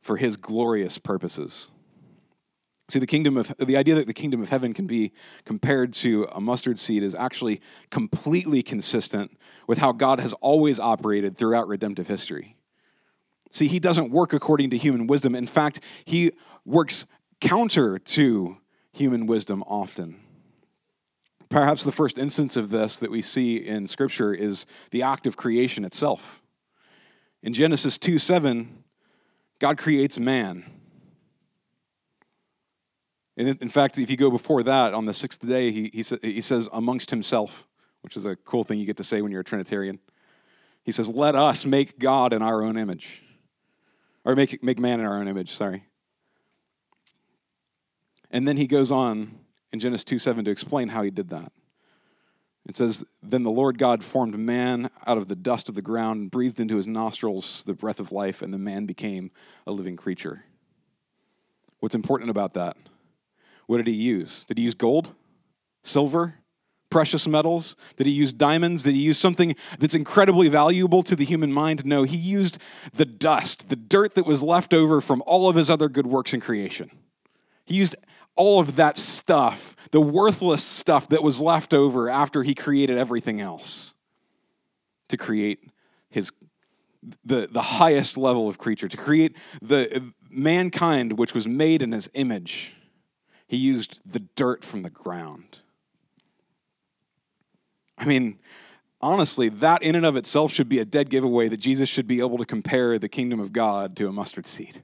for 0.00 0.16
his 0.16 0.36
glorious 0.36 0.98
purposes. 0.98 1.70
See, 2.92 2.98
the 2.98 3.06
kingdom 3.06 3.38
of 3.38 3.54
the 3.58 3.78
idea 3.78 3.94
that 3.94 4.06
the 4.06 4.12
kingdom 4.12 4.42
of 4.42 4.50
heaven 4.50 4.74
can 4.74 4.86
be 4.86 5.12
compared 5.46 5.94
to 5.94 6.28
a 6.30 6.42
mustard 6.42 6.78
seed 6.78 7.02
is 7.02 7.14
actually 7.14 7.62
completely 7.88 8.62
consistent 8.62 9.30
with 9.66 9.78
how 9.78 9.92
God 9.92 10.20
has 10.20 10.34
always 10.42 10.78
operated 10.78 11.38
throughout 11.38 11.68
redemptive 11.68 12.06
history. 12.06 12.54
See, 13.48 13.66
he 13.66 13.78
doesn't 13.78 14.10
work 14.10 14.34
according 14.34 14.68
to 14.70 14.76
human 14.76 15.06
wisdom. 15.06 15.34
In 15.34 15.46
fact, 15.46 15.80
he 16.04 16.32
works 16.66 17.06
counter 17.40 17.98
to 17.98 18.58
human 18.92 19.24
wisdom 19.24 19.62
often. 19.62 20.20
Perhaps 21.48 21.84
the 21.84 21.92
first 21.92 22.18
instance 22.18 22.56
of 22.56 22.68
this 22.68 22.98
that 22.98 23.10
we 23.10 23.22
see 23.22 23.56
in 23.56 23.86
Scripture 23.86 24.34
is 24.34 24.66
the 24.90 25.02
act 25.02 25.26
of 25.26 25.38
creation 25.38 25.86
itself. 25.86 26.42
In 27.42 27.54
Genesis 27.54 27.96
2 27.96 28.18
7, 28.18 28.84
God 29.60 29.78
creates 29.78 30.18
man 30.18 30.81
in 33.36 33.68
fact, 33.68 33.98
if 33.98 34.10
you 34.10 34.16
go 34.16 34.30
before 34.30 34.62
that, 34.62 34.92
on 34.92 35.06
the 35.06 35.14
sixth 35.14 35.46
day, 35.46 35.70
he, 35.70 35.90
he, 35.92 36.04
he 36.22 36.40
says, 36.40 36.68
amongst 36.72 37.10
himself, 37.10 37.66
which 38.02 38.16
is 38.16 38.26
a 38.26 38.36
cool 38.36 38.62
thing 38.62 38.78
you 38.78 38.84
get 38.84 38.98
to 38.98 39.04
say 39.04 39.22
when 39.22 39.32
you're 39.32 39.40
a 39.40 39.44
Trinitarian. 39.44 39.98
He 40.84 40.92
says, 40.92 41.08
let 41.08 41.34
us 41.34 41.64
make 41.64 41.98
God 41.98 42.32
in 42.32 42.42
our 42.42 42.62
own 42.62 42.76
image. 42.76 43.22
Or 44.24 44.36
make, 44.36 44.62
make 44.62 44.78
man 44.78 45.00
in 45.00 45.06
our 45.06 45.16
own 45.16 45.28
image, 45.28 45.54
sorry. 45.54 45.84
And 48.30 48.46
then 48.46 48.56
he 48.56 48.66
goes 48.66 48.90
on 48.90 49.38
in 49.72 49.78
Genesis 49.78 50.04
2 50.04 50.18
7 50.18 50.44
to 50.44 50.50
explain 50.50 50.88
how 50.88 51.02
he 51.02 51.10
did 51.10 51.30
that. 51.30 51.52
It 52.66 52.76
says, 52.76 53.04
Then 53.22 53.42
the 53.42 53.50
Lord 53.50 53.78
God 53.78 54.04
formed 54.04 54.38
man 54.38 54.90
out 55.06 55.18
of 55.18 55.28
the 55.28 55.36
dust 55.36 55.68
of 55.68 55.74
the 55.74 55.82
ground 55.82 56.20
and 56.20 56.30
breathed 56.30 56.60
into 56.60 56.76
his 56.76 56.86
nostrils 56.86 57.64
the 57.64 57.74
breath 57.74 58.00
of 58.00 58.12
life, 58.12 58.40
and 58.40 58.54
the 58.54 58.58
man 58.58 58.86
became 58.86 59.30
a 59.66 59.72
living 59.72 59.96
creature. 59.96 60.44
What's 61.80 61.96
important 61.96 62.30
about 62.30 62.54
that? 62.54 62.76
What 63.72 63.78
did 63.78 63.86
he 63.86 63.94
use? 63.94 64.44
Did 64.44 64.58
he 64.58 64.64
use 64.64 64.74
gold? 64.74 65.14
Silver? 65.82 66.34
Precious 66.90 67.26
metals? 67.26 67.74
Did 67.96 68.06
he 68.06 68.12
use 68.12 68.30
diamonds? 68.30 68.82
Did 68.82 68.94
he 68.94 69.00
use 69.00 69.16
something 69.16 69.56
that's 69.78 69.94
incredibly 69.94 70.50
valuable 70.50 71.02
to 71.04 71.16
the 71.16 71.24
human 71.24 71.50
mind? 71.50 71.86
No, 71.86 72.02
he 72.02 72.18
used 72.18 72.58
the 72.92 73.06
dust, 73.06 73.70
the 73.70 73.76
dirt 73.76 74.14
that 74.16 74.26
was 74.26 74.42
left 74.42 74.74
over 74.74 75.00
from 75.00 75.22
all 75.24 75.48
of 75.48 75.56
his 75.56 75.70
other 75.70 75.88
good 75.88 76.06
works 76.06 76.34
in 76.34 76.40
creation. 76.40 76.90
He 77.64 77.76
used 77.76 77.96
all 78.36 78.60
of 78.60 78.76
that 78.76 78.98
stuff, 78.98 79.74
the 79.90 80.02
worthless 80.02 80.62
stuff 80.62 81.08
that 81.08 81.22
was 81.22 81.40
left 81.40 81.72
over 81.72 82.10
after 82.10 82.42
he 82.42 82.54
created 82.54 82.98
everything 82.98 83.40
else, 83.40 83.94
to 85.08 85.16
create 85.16 85.70
his 86.10 86.30
the, 87.24 87.48
the 87.50 87.62
highest 87.62 88.18
level 88.18 88.50
of 88.50 88.58
creature, 88.58 88.88
to 88.88 88.98
create 88.98 89.34
the 89.62 90.12
mankind 90.28 91.16
which 91.16 91.32
was 91.32 91.48
made 91.48 91.80
in 91.80 91.92
his 91.92 92.10
image. 92.12 92.74
He 93.52 93.58
used 93.58 94.00
the 94.10 94.20
dirt 94.34 94.64
from 94.64 94.80
the 94.80 94.88
ground. 94.88 95.58
I 97.98 98.06
mean, 98.06 98.38
honestly, 98.98 99.50
that 99.50 99.82
in 99.82 99.94
and 99.94 100.06
of 100.06 100.16
itself 100.16 100.50
should 100.50 100.70
be 100.70 100.78
a 100.78 100.86
dead 100.86 101.10
giveaway 101.10 101.50
that 101.50 101.58
Jesus 101.58 101.90
should 101.90 102.06
be 102.06 102.20
able 102.20 102.38
to 102.38 102.46
compare 102.46 102.98
the 102.98 103.10
kingdom 103.10 103.40
of 103.40 103.52
God 103.52 103.94
to 103.96 104.08
a 104.08 104.12
mustard 104.12 104.46
seed. 104.46 104.82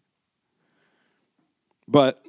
But 1.88 2.22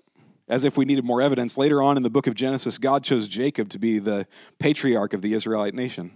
as 0.48 0.64
if 0.64 0.78
we 0.78 0.86
needed 0.86 1.04
more 1.04 1.22
evidence, 1.22 1.58
later 1.58 1.82
on 1.82 1.98
in 1.98 2.04
the 2.04 2.10
book 2.10 2.26
of 2.26 2.36
Genesis, 2.36 2.78
God 2.78 3.04
chose 3.04 3.28
Jacob 3.28 3.68
to 3.72 3.78
be 3.78 4.00
the 4.00 4.26
patriarch 4.60 5.12
of 5.12 5.22
the 5.22 5.34
Israelite 5.34 5.74
nation. 5.74 6.10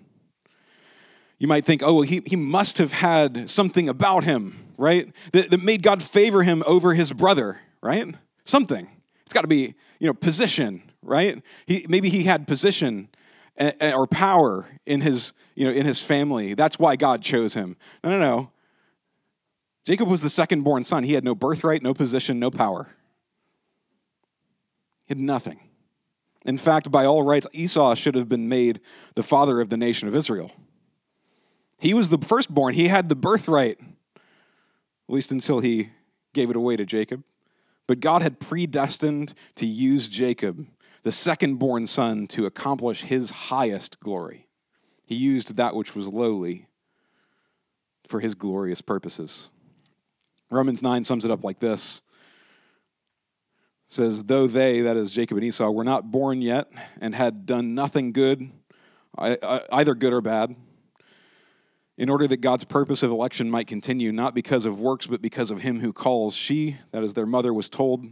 you 1.38 1.50
might 1.50 1.66
think, 1.66 1.84
oh, 1.84 2.02
he, 2.02 2.22
he 2.26 2.38
must 2.38 2.78
have 2.78 2.94
had 2.94 3.50
something 3.50 3.90
about 3.90 4.24
him, 4.24 4.70
right? 4.78 5.12
That, 5.34 5.52
that 5.52 5.62
made 5.62 5.84
God 5.84 6.02
favor 6.02 6.44
him 6.44 6.64
over 6.66 6.94
his 6.94 7.12
brother, 7.12 7.60
right? 7.82 8.16
Something. 8.46 8.88
It's 9.26 9.34
got 9.34 9.42
to 9.42 9.48
be, 9.48 9.76
you 10.04 10.10
know, 10.10 10.14
position, 10.14 10.84
right? 11.02 11.42
He, 11.66 11.86
maybe 11.88 12.10
he 12.10 12.24
had 12.24 12.46
position 12.46 13.08
eh, 13.56 13.72
eh, 13.80 13.94
or 13.94 14.06
power 14.06 14.68
in 14.86 15.00
his, 15.00 15.32
you 15.56 15.66
know, 15.66 15.72
in 15.72 15.86
his 15.86 16.04
family. 16.04 16.56
That's 16.56 16.78
why 16.78 16.98
God 16.98 17.22
chose 17.22 17.54
him. 17.54 17.78
No, 18.04 18.10
no, 18.10 18.20
no. 18.20 18.52
Jacob 19.86 20.10
was 20.10 20.22
the 20.22 20.30
second 20.30 20.64
born 20.64 20.84
son. 20.84 21.04
He 21.04 21.14
had 21.14 21.24
no 21.24 21.34
birthright, 21.34 21.82
no 21.82 21.94
position, 21.94 22.38
no 22.38 22.52
power. 22.52 22.90
He 25.06 25.12
had 25.12 25.20
nothing. 25.20 25.62
In 26.46 26.58
fact, 26.58 26.92
by 26.92 27.06
all 27.06 27.24
rights, 27.24 27.48
Esau 27.54 27.96
should 27.96 28.16
have 28.16 28.28
been 28.28 28.50
made 28.50 28.82
the 29.16 29.24
father 29.24 29.62
of 29.62 29.70
the 29.70 29.78
nation 29.78 30.10
of 30.10 30.16
Israel. 30.18 30.52
He 31.80 31.94
was 31.94 32.10
the 32.10 32.18
firstborn. 32.18 32.74
He 32.74 32.90
had 32.90 33.08
the 33.08 33.16
birthright, 33.16 33.80
at 33.80 34.20
least 35.08 35.32
until 35.32 35.62
he 35.62 35.92
gave 36.34 36.50
it 36.50 36.58
away 36.58 36.76
to 36.76 36.86
Jacob. 36.86 37.24
But 37.88 38.00
God 38.00 38.24
had 38.24 38.40
predestined 38.40 39.34
to 39.56 39.66
use 39.66 40.10
Jacob, 40.10 40.68
the 41.04 41.12
second 41.12 41.56
born 41.56 41.86
son, 41.88 42.28
to 42.28 42.46
accomplish 42.46 43.04
his 43.04 43.32
highest 43.32 44.00
glory. 44.00 44.48
He 45.06 45.16
used 45.16 45.58
that 45.58 45.76
which 45.76 45.96
was 45.96 46.08
lowly 46.08 46.68
for 48.08 48.20
his 48.20 48.36
glorious 48.36 48.82
purposes. 48.82 49.50
Romans 50.50 50.82
9 50.82 51.04
sums 51.04 51.26
it 51.26 51.32
up 51.32 51.44
like 51.44 51.60
this 51.60 52.02
says, 53.94 54.24
Though 54.24 54.48
they, 54.48 54.82
that 54.82 54.98
is 54.98 55.12
Jacob 55.12 55.38
and 55.38 55.46
Esau, 55.46 55.70
were 55.70 55.84
not 55.84 56.12
born 56.12 56.42
yet 56.42 56.70
and 57.00 57.14
had 57.14 57.46
done 57.46 57.76
nothing 57.76 58.12
good, 58.12 58.52
either 59.18 59.96
good 59.96 60.14
or 60.14 60.22
bad, 60.22 60.56
in 61.98 62.10
order 62.10 62.28
that 62.28 62.42
God's 62.42 62.64
purpose 62.64 63.04
of 63.04 63.12
election 63.12 63.50
might 63.50 63.68
continue, 63.68 64.12
not 64.12 64.34
because 64.34 64.66
of 64.66 64.80
works, 64.80 65.08
but 65.08 65.22
because 65.22 65.52
of 65.52 65.62
him 65.62 65.80
who 65.80 65.94
calls. 65.94 66.36
She, 66.36 66.78
that 66.92 67.04
is 67.04 67.14
their 67.14 67.26
mother, 67.26 67.54
was 67.54 67.70
told, 67.70 68.06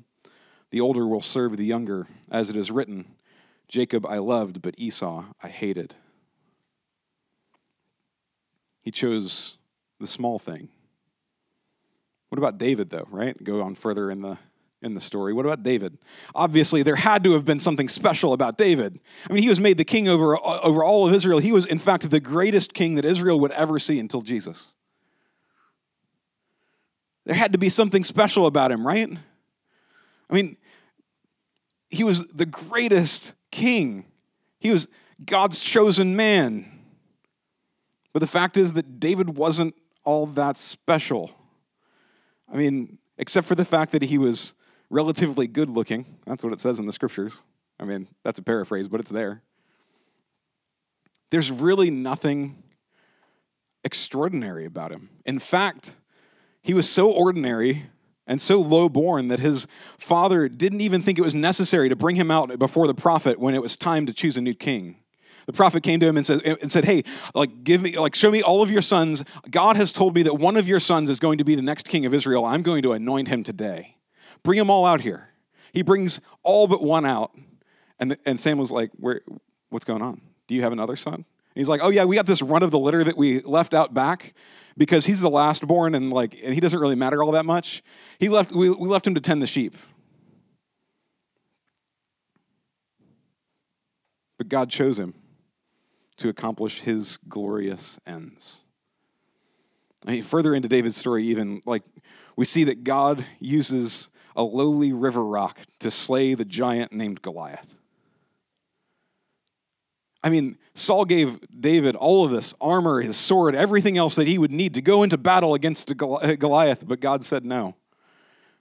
The 0.69 0.81
older 0.81 1.07
will 1.07 1.21
serve 1.21 1.57
the 1.57 1.65
younger, 1.65 2.07
as 2.29 2.49
it 2.49 2.55
is 2.55 2.71
written, 2.71 3.15
Jacob 3.67 4.05
I 4.05 4.17
loved, 4.17 4.61
but 4.61 4.75
Esau 4.77 5.25
I 5.41 5.47
hated. 5.47 5.95
He 8.83 8.91
chose 8.91 9.57
the 9.99 10.07
small 10.07 10.39
thing. 10.39 10.69
What 12.29 12.37
about 12.37 12.57
David, 12.57 12.89
though, 12.89 13.07
right? 13.09 13.41
Go 13.43 13.61
on 13.61 13.75
further 13.75 14.09
in 14.09 14.21
the 14.21 14.37
in 14.81 14.95
the 14.95 15.01
story. 15.01 15.33
What 15.33 15.45
about 15.45 15.63
David? 15.63 15.97
Obviously, 16.33 16.83
there 16.83 16.95
had 16.95 17.23
to 17.23 17.33
have 17.33 17.45
been 17.45 17.59
something 17.59 17.87
special 17.87 18.33
about 18.33 18.57
David. 18.57 18.99
I 19.29 19.33
mean, 19.33 19.43
he 19.43 19.49
was 19.49 19.59
made 19.59 19.77
the 19.77 19.85
king 19.85 20.07
over, 20.07 20.37
over 20.43 20.83
all 20.83 21.07
of 21.07 21.13
Israel. 21.13 21.39
He 21.39 21.51
was, 21.51 21.65
in 21.65 21.79
fact, 21.79 22.09
the 22.09 22.19
greatest 22.19 22.73
king 22.73 22.95
that 22.95 23.05
Israel 23.05 23.39
would 23.41 23.51
ever 23.51 23.79
see 23.79 23.99
until 23.99 24.21
Jesus. 24.21 24.73
There 27.25 27.35
had 27.35 27.51
to 27.51 27.59
be 27.59 27.69
something 27.69 28.03
special 28.03 28.47
about 28.47 28.71
him, 28.71 28.85
right? 28.85 29.09
I 30.29 30.33
mean, 30.33 30.57
he 31.89 32.03
was 32.03 32.25
the 32.27 32.45
greatest 32.45 33.33
king, 33.51 34.05
he 34.59 34.71
was 34.71 34.87
God's 35.25 35.59
chosen 35.59 36.15
man. 36.15 36.67
But 38.13 38.19
the 38.19 38.27
fact 38.27 38.57
is 38.57 38.73
that 38.73 38.99
David 38.99 39.37
wasn't 39.37 39.73
all 40.03 40.25
that 40.25 40.57
special. 40.57 41.31
I 42.51 42.57
mean, 42.57 42.97
except 43.17 43.47
for 43.47 43.55
the 43.55 43.63
fact 43.63 43.93
that 43.93 44.01
he 44.01 44.17
was 44.17 44.53
relatively 44.91 45.47
good 45.47 45.69
looking. 45.69 46.05
That's 46.27 46.43
what 46.43 46.53
it 46.53 46.59
says 46.59 46.77
in 46.77 46.85
the 46.85 46.93
scriptures. 46.93 47.43
I 47.79 47.85
mean, 47.85 48.07
that's 48.23 48.37
a 48.37 48.43
paraphrase, 48.43 48.87
but 48.87 48.99
it's 48.99 49.09
there. 49.09 49.41
There's 51.31 51.49
really 51.49 51.89
nothing 51.89 52.61
extraordinary 53.83 54.65
about 54.65 54.91
him. 54.91 55.09
In 55.25 55.39
fact, 55.39 55.95
he 56.61 56.73
was 56.73 56.87
so 56.87 57.09
ordinary 57.09 57.85
and 58.27 58.39
so 58.39 58.59
low 58.59 58.89
born 58.89 59.29
that 59.29 59.39
his 59.39 59.65
father 59.97 60.47
didn't 60.47 60.81
even 60.81 61.01
think 61.01 61.17
it 61.17 61.23
was 61.23 61.33
necessary 61.33 61.89
to 61.89 61.95
bring 61.95 62.17
him 62.17 62.29
out 62.29 62.59
before 62.59 62.85
the 62.85 62.93
prophet 62.93 63.39
when 63.39 63.55
it 63.55 63.61
was 63.61 63.75
time 63.75 64.05
to 64.05 64.13
choose 64.13 64.37
a 64.37 64.41
new 64.41 64.53
king. 64.53 64.97
The 65.47 65.53
prophet 65.53 65.81
came 65.81 65.99
to 66.01 66.05
him 66.05 66.17
and 66.17 66.25
said, 66.25 66.41
and 66.43 66.71
said, 66.71 66.85
Hey, 66.85 67.03
like, 67.33 67.63
give 67.63 67.81
me, 67.81 67.97
like, 67.97 68.13
show 68.13 68.29
me 68.29 68.43
all 68.43 68.61
of 68.61 68.69
your 68.69 68.83
sons. 68.83 69.23
God 69.49 69.75
has 69.75 69.91
told 69.91 70.13
me 70.13 70.21
that 70.23 70.35
one 70.35 70.55
of 70.55 70.67
your 70.67 70.79
sons 70.79 71.09
is 71.09 71.19
going 71.19 71.39
to 71.39 71.43
be 71.43 71.55
the 71.55 71.63
next 71.63 71.89
king 71.89 72.05
of 72.05 72.13
Israel. 72.13 72.45
I'm 72.45 72.61
going 72.61 72.83
to 72.83 72.93
anoint 72.93 73.27
him 73.27 73.43
today. 73.43 73.95
Bring 74.43 74.57
them 74.57 74.69
all 74.69 74.85
out 74.85 75.01
here. 75.01 75.29
He 75.73 75.81
brings 75.81 76.21
all 76.43 76.67
but 76.67 76.81
one 76.81 77.05
out. 77.05 77.31
And, 77.99 78.17
and 78.25 78.39
Sam 78.39 78.57
was 78.57 78.71
like, 78.71 78.91
Where, 78.97 79.21
What's 79.69 79.85
going 79.85 80.01
on? 80.01 80.21
Do 80.47 80.55
you 80.55 80.61
have 80.63 80.73
another 80.73 80.95
son? 80.95 81.13
And 81.13 81.25
he's 81.55 81.69
like, 81.69 81.81
Oh, 81.83 81.89
yeah, 81.89 82.05
we 82.05 82.15
got 82.15 82.25
this 82.25 82.41
run 82.41 82.63
of 82.63 82.71
the 82.71 82.79
litter 82.79 83.03
that 83.03 83.17
we 83.17 83.41
left 83.41 83.73
out 83.73 83.93
back 83.93 84.33
because 84.77 85.05
he's 85.05 85.21
the 85.21 85.29
last 85.29 85.67
born 85.67 85.95
and 85.95 86.11
like 86.11 86.37
and 86.41 86.53
he 86.53 86.59
doesn't 86.59 86.79
really 86.79 86.95
matter 86.95 87.23
all 87.23 87.31
that 87.31 87.45
much. 87.45 87.83
He 88.19 88.29
left 88.29 88.51
we, 88.51 88.69
we 88.69 88.87
left 88.87 89.05
him 89.05 89.15
to 89.15 89.21
tend 89.21 89.41
the 89.41 89.47
sheep. 89.47 89.75
But 94.37 94.49
God 94.49 94.69
chose 94.69 94.97
him 94.97 95.13
to 96.17 96.29
accomplish 96.29 96.81
his 96.81 97.17
glorious 97.29 97.99
ends. 98.07 98.63
I 100.05 100.11
mean, 100.13 100.23
further 100.23 100.55
into 100.55 100.67
David's 100.67 100.97
story, 100.97 101.25
even 101.25 101.61
like 101.65 101.83
we 102.35 102.45
see 102.45 102.63
that 102.65 102.83
God 102.83 103.23
uses 103.39 104.09
a 104.35 104.43
lowly 104.43 104.93
river 104.93 105.23
rock 105.23 105.59
to 105.79 105.91
slay 105.91 106.33
the 106.33 106.45
giant 106.45 106.91
named 106.91 107.21
Goliath. 107.21 107.75
I 110.23 110.29
mean, 110.29 110.57
Saul 110.75 111.05
gave 111.05 111.39
David 111.59 111.95
all 111.95 112.25
of 112.25 112.31
this 112.31 112.53
armor, 112.61 113.01
his 113.01 113.17
sword, 113.17 113.55
everything 113.55 113.97
else 113.97 114.15
that 114.15 114.27
he 114.27 114.37
would 114.37 114.51
need 114.51 114.75
to 114.75 114.81
go 114.81 115.03
into 115.03 115.17
battle 115.17 115.55
against 115.55 115.89
uh, 115.89 116.35
Goliath, 116.35 116.87
but 116.87 116.99
God 116.99 117.23
said, 117.23 117.43
No. 117.43 117.75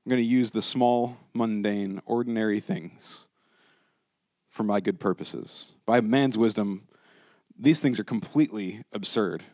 I'm 0.05 0.11
going 0.11 0.23
to 0.23 0.27
use 0.27 0.51
the 0.51 0.63
small, 0.63 1.19
mundane, 1.35 2.01
ordinary 2.07 2.61
things 2.61 3.27
for 4.49 4.63
my 4.63 4.81
good 4.81 4.99
purposes. 4.99 5.73
By 5.85 6.01
man's 6.01 6.39
wisdom, 6.39 6.89
these 7.59 7.81
things 7.81 8.01
are 8.01 8.05
completely 8.05 8.83
absurd. 8.93 9.45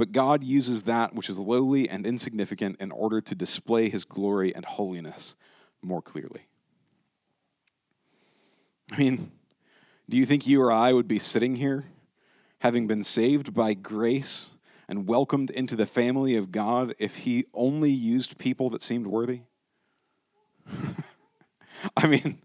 But 0.00 0.12
God 0.12 0.42
uses 0.42 0.84
that 0.84 1.14
which 1.14 1.28
is 1.28 1.38
lowly 1.38 1.86
and 1.86 2.06
insignificant 2.06 2.80
in 2.80 2.90
order 2.90 3.20
to 3.20 3.34
display 3.34 3.90
his 3.90 4.06
glory 4.06 4.54
and 4.54 4.64
holiness 4.64 5.36
more 5.82 6.00
clearly. 6.00 6.46
I 8.90 8.96
mean, 8.96 9.30
do 10.08 10.16
you 10.16 10.24
think 10.24 10.46
you 10.46 10.62
or 10.62 10.72
I 10.72 10.94
would 10.94 11.06
be 11.06 11.18
sitting 11.18 11.56
here 11.56 11.84
having 12.60 12.86
been 12.86 13.04
saved 13.04 13.52
by 13.52 13.74
grace 13.74 14.54
and 14.88 15.06
welcomed 15.06 15.50
into 15.50 15.76
the 15.76 15.84
family 15.84 16.34
of 16.34 16.50
God 16.50 16.94
if 16.98 17.16
he 17.16 17.44
only 17.52 17.90
used 17.90 18.38
people 18.38 18.70
that 18.70 18.80
seemed 18.80 19.06
worthy? 19.06 19.42
I 21.98 22.06
mean, 22.06 22.38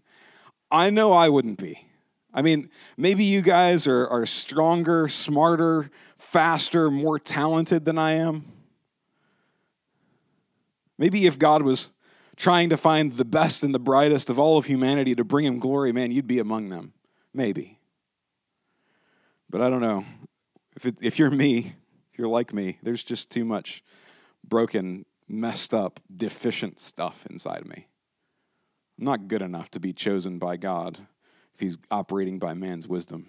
I 0.70 0.90
know 0.90 1.14
I 1.14 1.30
wouldn't 1.30 1.58
be. 1.58 1.88
I 2.36 2.42
mean, 2.42 2.68
maybe 2.98 3.24
you 3.24 3.40
guys 3.40 3.86
are, 3.86 4.06
are 4.08 4.26
stronger, 4.26 5.08
smarter, 5.08 5.90
faster, 6.18 6.90
more 6.90 7.18
talented 7.18 7.86
than 7.86 7.96
I 7.96 8.12
am. 8.12 8.44
Maybe 10.98 11.24
if 11.24 11.38
God 11.38 11.62
was 11.62 11.92
trying 12.36 12.68
to 12.68 12.76
find 12.76 13.16
the 13.16 13.24
best 13.24 13.62
and 13.62 13.74
the 13.74 13.78
brightest 13.78 14.28
of 14.28 14.38
all 14.38 14.58
of 14.58 14.66
humanity 14.66 15.14
to 15.14 15.24
bring 15.24 15.46
him 15.46 15.58
glory, 15.58 15.92
man, 15.92 16.12
you'd 16.12 16.26
be 16.26 16.38
among 16.38 16.68
them. 16.68 16.92
Maybe. 17.32 17.78
But 19.48 19.62
I 19.62 19.70
don't 19.70 19.80
know. 19.80 20.04
If, 20.76 20.84
it, 20.84 20.98
if 21.00 21.18
you're 21.18 21.30
me, 21.30 21.74
if 22.12 22.18
you're 22.18 22.28
like 22.28 22.52
me, 22.52 22.76
there's 22.82 23.02
just 23.02 23.30
too 23.30 23.46
much 23.46 23.82
broken, 24.46 25.06
messed 25.26 25.72
up, 25.72 26.00
deficient 26.14 26.80
stuff 26.80 27.26
inside 27.30 27.64
me. 27.66 27.88
I'm 28.98 29.06
not 29.06 29.26
good 29.26 29.40
enough 29.40 29.70
to 29.70 29.80
be 29.80 29.94
chosen 29.94 30.38
by 30.38 30.58
God 30.58 31.06
if 31.56 31.60
he's 31.60 31.78
operating 31.90 32.38
by 32.38 32.52
man's 32.52 32.86
wisdom. 32.86 33.26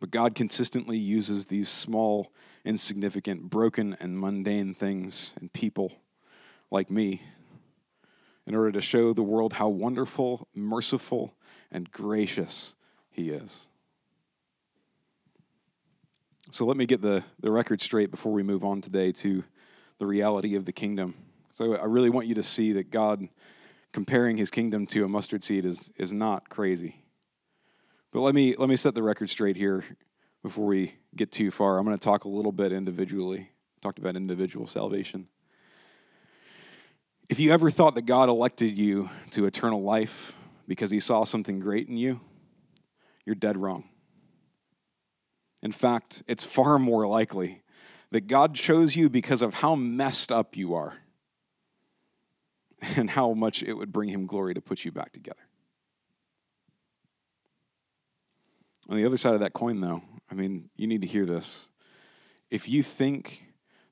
But 0.00 0.10
God 0.10 0.34
consistently 0.34 0.96
uses 0.96 1.44
these 1.44 1.68
small, 1.68 2.32
insignificant, 2.64 3.50
broken, 3.50 3.94
and 4.00 4.18
mundane 4.18 4.72
things 4.72 5.34
and 5.38 5.52
people 5.52 5.92
like 6.70 6.90
me 6.90 7.20
in 8.46 8.54
order 8.54 8.72
to 8.72 8.80
show 8.80 9.12
the 9.12 9.22
world 9.22 9.52
how 9.52 9.68
wonderful, 9.68 10.48
merciful, 10.54 11.34
and 11.70 11.92
gracious 11.92 12.74
He 13.10 13.28
is. 13.28 13.68
So 16.52 16.64
let 16.64 16.78
me 16.78 16.86
get 16.86 17.02
the, 17.02 17.22
the 17.40 17.50
record 17.50 17.82
straight 17.82 18.10
before 18.10 18.32
we 18.32 18.42
move 18.42 18.64
on 18.64 18.80
today 18.80 19.12
to 19.12 19.44
the 19.98 20.06
reality 20.06 20.54
of 20.54 20.64
the 20.64 20.72
kingdom. 20.72 21.16
So 21.52 21.76
I 21.76 21.84
really 21.84 22.08
want 22.08 22.28
you 22.28 22.34
to 22.36 22.42
see 22.42 22.72
that 22.72 22.90
God 22.90 23.28
comparing 23.96 24.36
his 24.36 24.50
kingdom 24.50 24.86
to 24.86 25.06
a 25.06 25.08
mustard 25.08 25.42
seed 25.42 25.64
is, 25.64 25.90
is 25.96 26.12
not 26.12 26.50
crazy. 26.50 27.02
But 28.12 28.20
let 28.20 28.34
me, 28.34 28.54
let 28.54 28.68
me 28.68 28.76
set 28.76 28.94
the 28.94 29.02
record 29.02 29.30
straight 29.30 29.56
here 29.56 29.84
before 30.42 30.66
we 30.66 30.96
get 31.14 31.32
too 31.32 31.50
far. 31.50 31.78
I'm 31.78 31.86
going 31.86 31.96
to 31.96 32.04
talk 32.04 32.24
a 32.24 32.28
little 32.28 32.52
bit 32.52 32.72
individually. 32.72 33.48
I 33.48 33.80
talked 33.80 33.98
about 33.98 34.14
individual 34.14 34.66
salvation. 34.66 35.28
If 37.30 37.40
you 37.40 37.52
ever 37.52 37.70
thought 37.70 37.94
that 37.94 38.02
God 38.02 38.28
elected 38.28 38.76
you 38.76 39.08
to 39.30 39.46
eternal 39.46 39.82
life 39.82 40.34
because 40.68 40.90
he 40.90 41.00
saw 41.00 41.24
something 41.24 41.58
great 41.58 41.88
in 41.88 41.96
you, 41.96 42.20
you're 43.24 43.34
dead 43.34 43.56
wrong. 43.56 43.84
In 45.62 45.72
fact, 45.72 46.22
it's 46.28 46.44
far 46.44 46.78
more 46.78 47.06
likely 47.06 47.62
that 48.10 48.26
God 48.26 48.54
chose 48.54 48.94
you 48.94 49.08
because 49.08 49.40
of 49.40 49.54
how 49.54 49.74
messed 49.74 50.30
up 50.30 50.54
you 50.54 50.74
are 50.74 50.98
and 52.96 53.10
how 53.10 53.32
much 53.32 53.62
it 53.62 53.74
would 53.74 53.92
bring 53.92 54.08
him 54.08 54.26
glory 54.26 54.54
to 54.54 54.60
put 54.60 54.84
you 54.84 54.92
back 54.92 55.12
together. 55.12 55.40
On 58.88 58.96
the 58.96 59.04
other 59.04 59.16
side 59.16 59.34
of 59.34 59.40
that 59.40 59.52
coin, 59.52 59.80
though, 59.80 60.02
I 60.30 60.34
mean, 60.34 60.70
you 60.76 60.86
need 60.86 61.02
to 61.02 61.08
hear 61.08 61.26
this. 61.26 61.68
If 62.50 62.68
you 62.68 62.82
think 62.82 63.42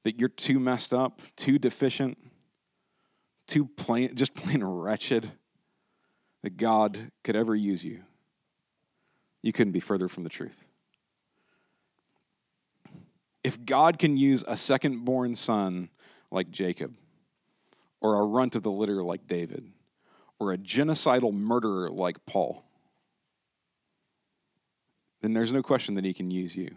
that 0.05 0.21
you're 0.21 0.29
too 0.29 0.61
messed 0.61 0.95
up, 0.95 1.21
too 1.37 1.59
deficient, 1.59 2.19
too 3.47 3.67
plain, 3.67 4.15
just 4.15 4.35
plain 4.35 4.63
wretched, 4.63 5.33
that 6.43 6.57
God 6.57 7.11
could 7.25 7.35
ever 7.35 7.55
use 7.55 7.85
you, 7.85 8.03
you 9.43 9.53
couldn't 9.53 9.73
be 9.73 9.81
further 9.81 10.09
from 10.09 10.23
the 10.23 10.31
truth. 10.31 10.65
If 13.43 13.65
God 13.65 13.99
can 13.99 14.17
use 14.17 14.45
a 14.47 14.57
second 14.57 15.05
born 15.05 15.35
son 15.35 15.91
like 16.31 16.51
Jacob, 16.51 16.95
or 18.05 18.21
a 18.21 18.27
runt 18.27 18.55
of 18.55 18.63
the 18.63 18.71
litter 18.71 19.03
like 19.03 19.27
David, 19.27 19.73
or 20.39 20.53
a 20.53 20.59
genocidal 20.59 21.33
murderer 21.33 21.89
like 21.89 22.27
Paul, 22.27 22.63
then 25.23 25.33
there's 25.33 25.55
no 25.55 25.63
question 25.63 25.95
that 25.95 26.05
he 26.05 26.13
can 26.13 26.31
use 26.31 26.55
you. 26.55 26.77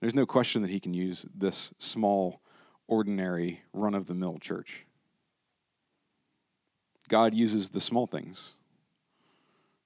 There's 0.00 0.14
no 0.14 0.26
question 0.26 0.62
that 0.62 0.70
he 0.70 0.78
can 0.78 0.94
use 0.94 1.26
this 1.34 1.74
small, 1.78 2.40
ordinary, 2.86 3.62
run 3.72 3.96
of 3.96 4.06
the 4.06 4.14
mill 4.14 4.38
church. 4.38 4.86
God 7.08 7.34
uses 7.34 7.70
the 7.70 7.80
small 7.80 8.06
things. 8.06 8.52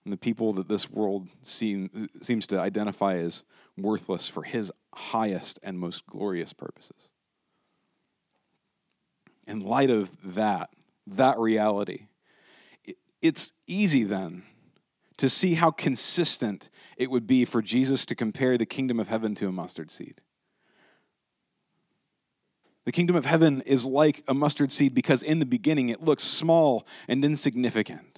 And 0.04 0.12
the 0.12 0.18
people 0.18 0.52
that 0.52 0.68
this 0.68 0.90
world 0.90 1.28
seem, 1.42 2.10
seems 2.20 2.46
to 2.48 2.60
identify 2.60 3.14
as 3.14 3.46
worthless 3.78 4.28
for 4.28 4.42
his 4.42 4.70
highest 4.94 5.60
and 5.62 5.78
most 5.78 6.06
glorious 6.06 6.52
purposes. 6.52 7.10
In 9.49 9.61
light 9.61 9.90
of 9.90 10.11
that, 10.35 10.71
that 11.07 11.38
reality, 11.38 12.07
it's 13.23 13.52
easy 13.67 14.05
then 14.05 14.45
to 15.17 15.28
see 15.28 15.55
how 15.55 15.71
consistent 15.71 16.69
it 16.97 17.11
would 17.11 17.26
be 17.26 17.45
for 17.45 17.61
Jesus 17.61 18.07
to 18.07 18.14
compare 18.14 18.57
the 18.57 18.67
kingdom 18.67 19.00
of 19.00 19.09
heaven 19.09 19.35
to 19.37 19.49
a 19.49 19.52
mustard 19.52 19.90
seed. 19.90 20.21
The 22.85 22.93
kingdom 22.93 23.17
of 23.17 23.26
heaven 23.26 23.62
is 23.62 23.85
like 23.85 24.23
a 24.28 24.35
mustard 24.35 24.71
seed 24.71 24.95
because 24.95 25.23
in 25.23 25.40
the 25.40 25.47
beginning 25.47 25.88
it 25.88 26.02
looks 26.02 26.25
small 26.25 26.87
and 27.09 27.25
insignificant. 27.25 28.17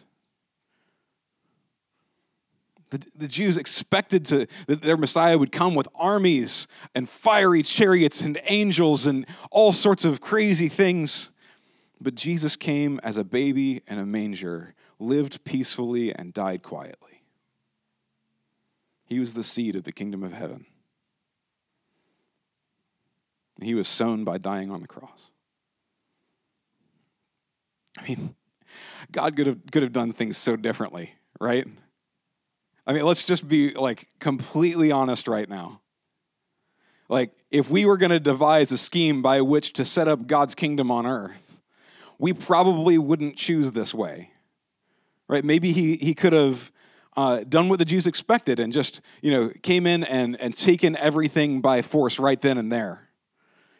The, 2.91 3.01
the 3.17 3.29
Jews 3.29 3.57
expected 3.57 4.25
to, 4.27 4.47
that 4.67 4.83
their 4.83 4.97
Messiah 4.97 5.39
would 5.39 5.53
come 5.53 5.75
with 5.75 5.89
armies 5.95 6.67
and 6.95 7.09
fiery 7.09 7.63
chariots 7.63 8.21
and 8.21 8.41
angels 8.45 9.07
and 9.07 9.27
all 9.51 9.73
sorts 9.73 10.05
of 10.05 10.21
crazy 10.21 10.69
things. 10.69 11.31
But 12.01 12.15
Jesus 12.15 12.57
came 12.57 12.99
as 13.03 13.17
a 13.17 13.25
baby 13.25 13.83
in 13.87 13.99
a 13.99 14.07
manger 14.07 14.75
lived 15.01 15.43
peacefully, 15.45 16.15
and 16.15 16.33
died 16.33 16.63
quietly. 16.63 17.23
He 19.07 19.19
was 19.19 19.35
the 19.35 19.43
seed 19.43 19.75
of 19.75 19.83
the 19.85 19.93
kingdom 19.93 20.23
of 20.23 20.33
heaven. 20.33 20.67
He 23.61 23.75
was 23.75 23.89
sown 23.89 24.25
by 24.25 24.39
dying 24.39 24.71
on 24.71 24.81
the 24.81 24.87
cross. 24.87 25.33
I 27.99 28.03
mean, 28.09 28.35
God 29.11 29.37
could 29.37 29.47
have, 29.49 29.59
could 29.73 29.83
have 29.83 29.93
done 29.93 30.13
things 30.13 30.37
so 30.37 30.55
differently, 30.55 31.15
right? 31.41 31.67
I 32.91 32.93
mean, 32.93 33.05
let's 33.05 33.25
just 33.25 33.47
be 33.47 33.73
like 33.73 34.09
completely 34.19 34.91
honest 34.91 35.29
right 35.29 35.49
now. 35.49 35.81
Like, 37.09 37.33
if 37.51 37.71
we 37.71 37.85
were 37.85 37.97
going 37.97 38.11
to 38.11 38.21
devise 38.21 38.71
a 38.73 38.79
scheme 38.79 39.23
by 39.23 39.41
which 39.41 39.73
to 39.75 39.85
set 39.85 40.09
up 40.09 40.27
God's 40.27 40.55
kingdom 40.55 40.91
on 40.91 41.07
earth, 41.07 41.57
we 42.19 42.33
probably 42.33 42.99
wouldn't 42.99 43.37
choose 43.37 43.73
this 43.73 43.95
way 43.95 44.31
right? 45.31 45.45
Maybe 45.45 45.71
he, 45.71 45.95
he 45.97 46.13
could 46.13 46.33
have 46.33 46.73
uh, 47.17 47.45
done 47.49 47.69
what 47.69 47.79
the 47.79 47.85
Jews 47.85 48.09
expected 48.09 48.59
and 48.59 48.73
just, 48.73 49.01
you 49.23 49.31
know, 49.31 49.53
came 49.63 49.87
in 49.87 50.03
and, 50.03 50.39
and 50.41 50.53
taken 50.53 50.97
everything 50.97 51.61
by 51.61 51.83
force 51.83 52.19
right 52.19 52.41
then 52.41 52.59
and 52.59 52.73
there. 52.73 53.09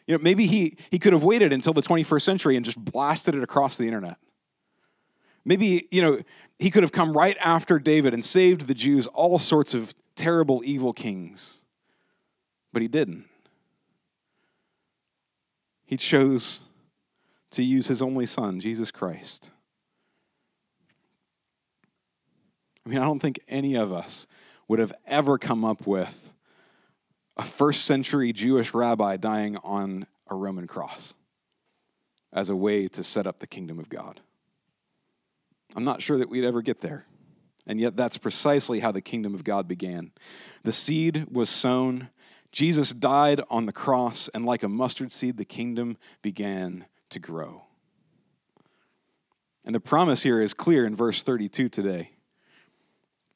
You 0.07 0.15
know, 0.15 0.23
maybe 0.23 0.47
he, 0.47 0.77
he 0.89 0.97
could 0.97 1.11
have 1.11 1.23
waited 1.23 1.51
until 1.51 1.73
the 1.73 1.81
21st 1.81 2.21
century 2.21 2.55
and 2.55 2.63
just 2.63 2.79
blasted 2.79 3.35
it 3.35 3.43
across 3.43 3.77
the 3.77 3.85
internet. 3.85 4.15
Maybe, 5.43 5.87
you 5.91 6.01
know, 6.01 6.21
he 6.59 6.69
could 6.69 6.83
have 6.83 6.91
come 6.91 7.17
right 7.17 7.37
after 7.39 7.79
David 7.79 8.13
and 8.13 8.23
saved 8.23 8.67
the 8.67 8.73
Jews 8.73 9.07
all 9.07 9.39
sorts 9.39 9.73
of 9.73 9.93
terrible, 10.15 10.61
evil 10.63 10.93
kings. 10.93 11.63
But 12.73 12.81
he 12.81 12.87
didn't. 12.87 13.25
He 15.85 15.97
chose 15.97 16.61
to 17.51 17.63
use 17.63 17.87
his 17.87 18.01
only 18.01 18.25
son, 18.25 18.59
Jesus 18.59 18.91
Christ 18.91 19.51
I 22.85 22.89
mean, 22.89 22.99
I 22.99 23.05
don't 23.05 23.19
think 23.19 23.39
any 23.47 23.75
of 23.75 23.91
us 23.91 24.27
would 24.67 24.79
have 24.79 24.93
ever 25.05 25.37
come 25.37 25.63
up 25.63 25.85
with 25.85 26.31
a 27.37 27.43
first 27.43 27.85
century 27.85 28.33
Jewish 28.33 28.73
rabbi 28.73 29.17
dying 29.17 29.57
on 29.57 30.07
a 30.27 30.35
Roman 30.35 30.67
cross 30.67 31.15
as 32.33 32.49
a 32.49 32.55
way 32.55 32.87
to 32.89 33.03
set 33.03 33.27
up 33.27 33.39
the 33.39 33.47
kingdom 33.47 33.79
of 33.79 33.89
God. 33.89 34.21
I'm 35.75 35.83
not 35.83 36.01
sure 36.01 36.17
that 36.17 36.29
we'd 36.29 36.45
ever 36.45 36.61
get 36.61 36.81
there. 36.81 37.05
And 37.67 37.79
yet, 37.79 37.95
that's 37.95 38.17
precisely 38.17 38.79
how 38.79 38.91
the 38.91 39.01
kingdom 39.01 39.35
of 39.35 39.43
God 39.43 39.67
began. 39.67 40.11
The 40.63 40.73
seed 40.73 41.27
was 41.31 41.49
sown, 41.49 42.09
Jesus 42.51 42.91
died 42.91 43.41
on 43.49 43.65
the 43.65 43.71
cross, 43.71 44.29
and 44.33 44.45
like 44.45 44.63
a 44.63 44.69
mustard 44.69 45.11
seed, 45.11 45.37
the 45.37 45.45
kingdom 45.45 45.97
began 46.21 46.85
to 47.09 47.19
grow. 47.19 47.63
And 49.63 49.73
the 49.73 49.79
promise 49.79 50.23
here 50.23 50.41
is 50.41 50.53
clear 50.53 50.85
in 50.85 50.95
verse 50.95 51.23
32 51.23 51.69
today. 51.69 52.11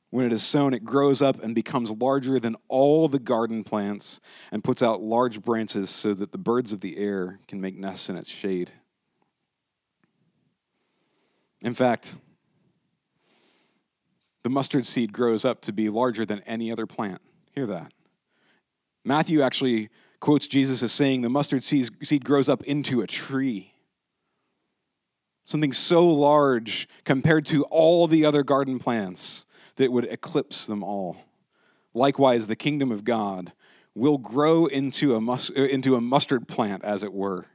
When 0.10 0.26
it 0.26 0.34
is 0.34 0.44
sown, 0.44 0.74
it 0.74 0.86
grows 0.86 1.22
up 1.22 1.42
and 1.44 1.54
becomes 1.56 1.92
larger 1.92 2.40
than 2.40 2.56
all 2.68 3.08
the 3.08 3.20
garden 3.20 3.64
plants 3.64 4.20
and 4.52 4.64
puts 4.64 4.82
out 4.82 5.02
large 5.02 5.42
branches 5.42 5.90
so 5.90 6.14
that 6.14 6.32
the 6.32 6.38
birds 6.38 6.74
of 6.74 6.82
the 6.82 6.98
air 6.98 7.40
can 7.48 7.62
make 7.62 7.78
nests 7.78 8.10
in 8.10 8.16
its 8.16 8.30
shade. 8.30 8.72
In 11.62 11.74
fact, 11.74 12.16
the 14.46 14.50
mustard 14.52 14.86
seed 14.86 15.12
grows 15.12 15.44
up 15.44 15.60
to 15.60 15.74
be 15.74 15.90
larger 15.90 16.24
than 16.24 16.40
any 16.42 16.72
other 16.72 16.86
plant. 16.86 17.20
Hear 17.56 17.66
that. 17.66 17.92
Matthew 19.04 19.42
actually 19.42 19.90
quotes 20.20 20.46
Jesus 20.46 20.84
as 20.84 20.92
saying 20.92 21.24
the 21.24 21.30
mustard 21.30 21.64
seed 21.64 22.24
grows 22.24 22.48
up 22.48 22.62
into 22.62 23.02
a 23.02 23.08
tree. 23.08 23.74
Something 25.46 25.74
so 25.74 26.08
large 26.08 26.88
compared 27.06 27.48
to 27.48 27.64
all 27.64 28.06
the 28.06 28.24
other 28.24 28.44
garden 28.44 28.78
plants 28.78 29.48
that 29.78 29.92
would 29.92 30.06
eclipse 30.06 30.68
them 30.68 30.84
all. 30.84 31.18
Likewise, 31.96 32.46
the 32.46 32.56
kingdom 32.56 32.92
of 32.92 33.04
God 33.04 33.52
will 33.96 34.20
grow 34.20 34.68
into 34.68 35.16
a, 35.16 35.22
mus- 35.22 35.50
uh, 35.58 35.64
into 35.64 35.96
a 35.96 36.02
mustard 36.02 36.48
plant, 36.48 36.84
as 36.84 37.02
it 37.02 37.14
were, 37.14 37.48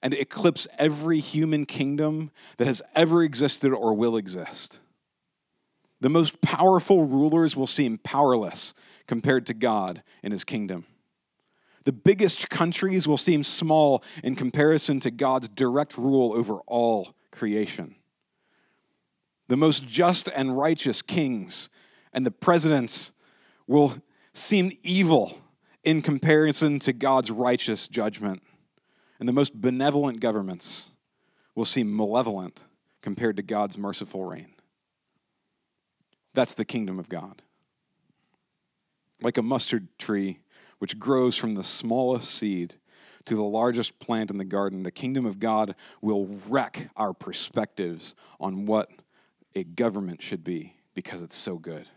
and 0.00 0.14
eclipse 0.14 0.68
every 0.78 1.18
human 1.18 1.66
kingdom 1.66 2.30
that 2.58 2.68
has 2.68 2.82
ever 2.94 3.24
existed 3.24 3.72
or 3.72 3.94
will 3.94 4.16
exist. 4.16 4.78
The 6.00 6.08
most 6.08 6.40
powerful 6.40 7.04
rulers 7.04 7.56
will 7.56 7.66
seem 7.66 7.98
powerless 7.98 8.74
compared 9.06 9.46
to 9.46 9.54
God 9.54 10.02
in 10.22 10.32
his 10.32 10.44
kingdom. 10.44 10.84
The 11.84 11.92
biggest 11.92 12.50
countries 12.50 13.06
will 13.06 13.16
seem 13.16 13.42
small 13.42 14.02
in 14.22 14.34
comparison 14.34 15.00
to 15.00 15.10
God's 15.10 15.48
direct 15.48 15.96
rule 15.96 16.32
over 16.34 16.56
all 16.66 17.14
creation 17.30 17.94
the 19.48 19.56
most 19.56 19.86
just 19.86 20.28
and 20.28 20.56
righteous 20.56 21.02
kings 21.02 21.68
and 22.12 22.26
the 22.26 22.30
presidents 22.30 23.12
will 23.66 23.96
seem 24.32 24.72
evil 24.82 25.38
in 25.84 26.02
comparison 26.02 26.78
to 26.80 26.92
God's 26.92 27.30
righteous 27.30 27.88
judgment. 27.88 28.42
And 29.18 29.28
the 29.28 29.32
most 29.32 29.58
benevolent 29.60 30.20
governments 30.20 30.90
will 31.54 31.64
seem 31.64 31.94
malevolent 31.94 32.64
compared 33.02 33.36
to 33.36 33.42
God's 33.42 33.78
merciful 33.78 34.24
reign. 34.24 34.55
That's 36.36 36.52
the 36.52 36.66
kingdom 36.66 36.98
of 36.98 37.08
God. 37.08 37.40
Like 39.22 39.38
a 39.38 39.42
mustard 39.42 39.88
tree, 39.98 40.40
which 40.78 40.98
grows 40.98 41.34
from 41.34 41.52
the 41.52 41.64
smallest 41.64 42.30
seed 42.30 42.74
to 43.24 43.34
the 43.34 43.42
largest 43.42 43.98
plant 44.00 44.30
in 44.30 44.36
the 44.36 44.44
garden, 44.44 44.82
the 44.82 44.90
kingdom 44.90 45.24
of 45.24 45.40
God 45.40 45.74
will 46.02 46.26
wreck 46.46 46.90
our 46.94 47.14
perspectives 47.14 48.14
on 48.38 48.66
what 48.66 48.90
a 49.54 49.64
government 49.64 50.20
should 50.20 50.44
be 50.44 50.74
because 50.94 51.22
it's 51.22 51.34
so 51.34 51.56
good. 51.56 51.88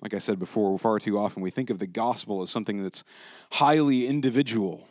Like 0.00 0.14
I 0.14 0.18
said 0.18 0.38
before, 0.38 0.78
far 0.78 1.00
too 1.00 1.18
often 1.18 1.42
we 1.42 1.50
think 1.50 1.70
of 1.70 1.80
the 1.80 1.88
gospel 1.88 2.40
as 2.40 2.50
something 2.50 2.84
that's 2.84 3.02
highly 3.50 4.06
individual. 4.06 4.86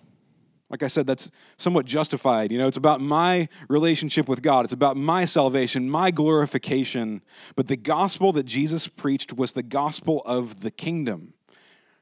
Like 0.69 0.84
I 0.84 0.88
said, 0.88 1.08
that's 1.08 1.32
somewhat 1.58 1.86
justified. 1.86 2.51
You 2.51 2.60
know, 2.60 2.67
it's 2.67 2.77
about 2.77 3.01
my 3.01 3.49
relationship 3.67 4.27
with 4.27 4.41
God, 4.41 4.65
it's 4.65 4.73
about 4.73 4.97
my 4.97 5.25
salvation, 5.25 5.89
my 5.89 6.12
glorification. 6.12 7.21
But 7.55 7.67
the 7.67 7.75
gospel 7.75 8.32
that 8.34 8.45
Jesus 8.45 8.88
preached 8.88 9.34
was 9.34 9.53
the 9.53 9.63
gospel 9.63 10.21
of 10.25 10.62
the 10.62 10.71
kingdom. 10.71 11.34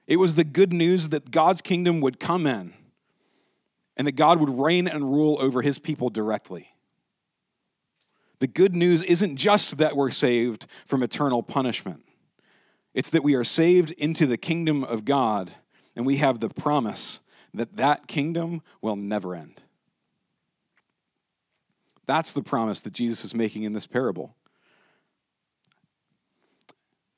It 0.06 0.18
was 0.18 0.36
the 0.36 0.44
good 0.44 0.74
news 0.74 1.10
that 1.10 1.32
God's 1.32 1.62
kingdom 1.62 2.02
would 2.02 2.20
come 2.20 2.48
in 2.48 2.74
and 3.98 4.08
that 4.08 4.14
God 4.14 4.40
would 4.40 4.50
reign 4.50 4.88
and 4.88 5.04
rule 5.04 5.38
over 5.40 5.62
his 5.62 5.80
people 5.80 6.10
directly. 6.10 6.70
The 8.40 8.48
good 8.48 8.76
news 8.76 9.02
isn't 9.02 9.38
just 9.38 9.80
that 9.80 9.96
we're 9.96 10.12
saved 10.12 10.68
from 10.86 11.02
eternal 11.04 11.42
punishment, 11.42 12.04
it's 12.94 13.10
that 13.12 13.24
we 13.24 13.36
are 13.36 13.44
saved 13.44 13.92
into 13.92 14.26
the 14.26 14.38
kingdom 14.38 14.84
of 14.84 15.06
God, 15.06 15.52
and 15.96 16.06
we 16.06 16.18
have 16.18 16.40
the 16.40 16.50
promise 16.50 17.20
that 17.54 17.76
that 17.76 18.08
kingdom 18.08 18.62
will 18.82 18.96
never 18.96 19.36
end. 19.36 19.62
That's 22.06 22.34
the 22.34 22.42
promise 22.42 22.82
that 22.82 22.94
Jesus 22.94 23.26
is 23.26 23.36
making 23.36 23.64
in 23.64 23.74
this 23.74 23.86
parable. 23.86 24.36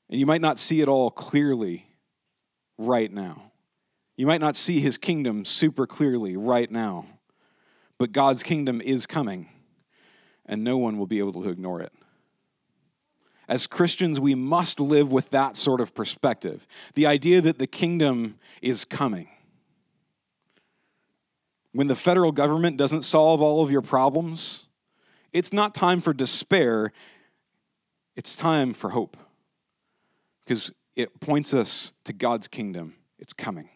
And 0.08 0.18
you 0.18 0.26
might 0.26 0.40
not 0.40 0.58
see 0.58 0.80
it 0.80 0.88
all 0.88 1.10
clearly 1.10 1.86
right 2.76 3.12
now. 3.12 3.52
You 4.16 4.26
might 4.26 4.40
not 4.40 4.56
see 4.56 4.80
his 4.80 4.98
kingdom 4.98 5.44
super 5.44 5.86
clearly 5.86 6.36
right 6.36 6.70
now, 6.70 7.06
but 7.96 8.12
God's 8.12 8.42
kingdom 8.42 8.80
is 8.80 9.06
coming, 9.06 9.48
and 10.44 10.64
no 10.64 10.76
one 10.76 10.98
will 10.98 11.06
be 11.06 11.20
able 11.20 11.42
to 11.42 11.48
ignore 11.48 11.80
it. 11.80 11.92
As 13.48 13.66
Christians, 13.66 14.20
we 14.20 14.34
must 14.34 14.78
live 14.78 15.10
with 15.10 15.30
that 15.30 15.56
sort 15.56 15.80
of 15.80 15.94
perspective 15.94 16.66
the 16.94 17.06
idea 17.06 17.40
that 17.40 17.58
the 17.58 17.66
kingdom 17.66 18.38
is 18.60 18.84
coming. 18.84 19.28
When 21.72 21.86
the 21.86 21.94
federal 21.94 22.32
government 22.32 22.76
doesn't 22.76 23.02
solve 23.02 23.40
all 23.40 23.62
of 23.62 23.70
your 23.70 23.82
problems, 23.82 24.66
it's 25.32 25.52
not 25.52 25.74
time 25.74 26.00
for 26.00 26.12
despair, 26.12 26.92
it's 28.16 28.34
time 28.34 28.74
for 28.74 28.90
hope. 28.90 29.16
Because 30.44 30.72
it 30.96 31.20
points 31.20 31.54
us 31.54 31.92
to 32.04 32.12
God's 32.12 32.48
kingdom. 32.48 32.94
It's 33.18 33.32
coming. 33.32 33.68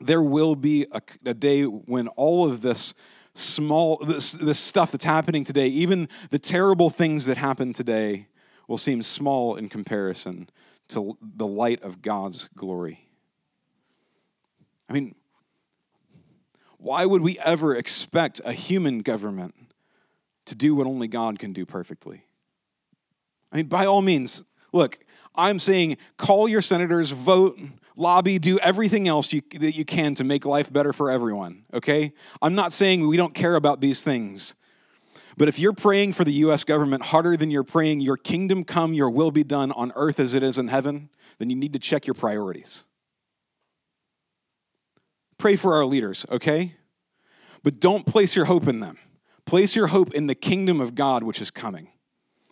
There 0.00 0.22
will 0.22 0.54
be 0.54 0.86
a, 0.92 1.02
a 1.24 1.34
day 1.34 1.64
when 1.64 2.08
all 2.08 2.48
of 2.48 2.62
this 2.62 2.94
small, 3.34 3.96
this, 3.98 4.32
this 4.32 4.58
stuff 4.58 4.92
that's 4.92 5.04
happening 5.04 5.44
today, 5.44 5.68
even 5.68 6.08
the 6.30 6.38
terrible 6.38 6.90
things 6.90 7.26
that 7.26 7.36
happen 7.36 7.72
today, 7.72 8.28
will 8.68 8.78
seem 8.78 9.02
small 9.02 9.56
in 9.56 9.68
comparison 9.68 10.48
to 10.88 11.16
the 11.20 11.46
light 11.46 11.82
of 11.82 12.02
God's 12.02 12.48
glory. 12.56 13.08
I 14.88 14.92
mean, 14.92 15.14
why 16.82 17.06
would 17.06 17.22
we 17.22 17.38
ever 17.38 17.76
expect 17.76 18.40
a 18.44 18.52
human 18.52 18.98
government 18.98 19.54
to 20.46 20.56
do 20.56 20.74
what 20.74 20.88
only 20.88 21.06
God 21.06 21.38
can 21.38 21.52
do 21.52 21.64
perfectly? 21.64 22.24
I 23.52 23.58
mean, 23.58 23.66
by 23.66 23.86
all 23.86 24.02
means, 24.02 24.42
look, 24.72 24.98
I'm 25.36 25.60
saying 25.60 25.96
call 26.16 26.48
your 26.48 26.60
senators, 26.60 27.12
vote, 27.12 27.58
lobby, 27.96 28.40
do 28.40 28.58
everything 28.58 29.06
else 29.06 29.32
you, 29.32 29.42
that 29.60 29.76
you 29.76 29.84
can 29.84 30.16
to 30.16 30.24
make 30.24 30.44
life 30.44 30.72
better 30.72 30.92
for 30.92 31.08
everyone, 31.08 31.64
okay? 31.72 32.12
I'm 32.42 32.56
not 32.56 32.72
saying 32.72 33.06
we 33.06 33.16
don't 33.16 33.34
care 33.34 33.54
about 33.54 33.80
these 33.80 34.02
things. 34.02 34.56
But 35.36 35.48
if 35.48 35.60
you're 35.60 35.72
praying 35.72 36.14
for 36.14 36.24
the 36.24 36.32
US 36.32 36.64
government 36.64 37.04
harder 37.04 37.36
than 37.36 37.52
you're 37.52 37.62
praying, 37.62 38.00
your 38.00 38.16
kingdom 38.16 38.64
come, 38.64 38.92
your 38.92 39.08
will 39.08 39.30
be 39.30 39.44
done 39.44 39.70
on 39.72 39.92
earth 39.94 40.18
as 40.18 40.34
it 40.34 40.42
is 40.42 40.58
in 40.58 40.66
heaven, 40.66 41.10
then 41.38 41.48
you 41.48 41.56
need 41.56 41.74
to 41.74 41.78
check 41.78 42.08
your 42.08 42.14
priorities. 42.14 42.84
Pray 45.42 45.56
for 45.56 45.74
our 45.74 45.84
leaders, 45.84 46.24
okay? 46.30 46.76
But 47.64 47.80
don't 47.80 48.06
place 48.06 48.36
your 48.36 48.44
hope 48.44 48.68
in 48.68 48.78
them. 48.78 48.96
Place 49.44 49.74
your 49.74 49.88
hope 49.88 50.14
in 50.14 50.28
the 50.28 50.36
kingdom 50.36 50.80
of 50.80 50.94
God 50.94 51.24
which 51.24 51.40
is 51.40 51.50
coming. 51.50 51.88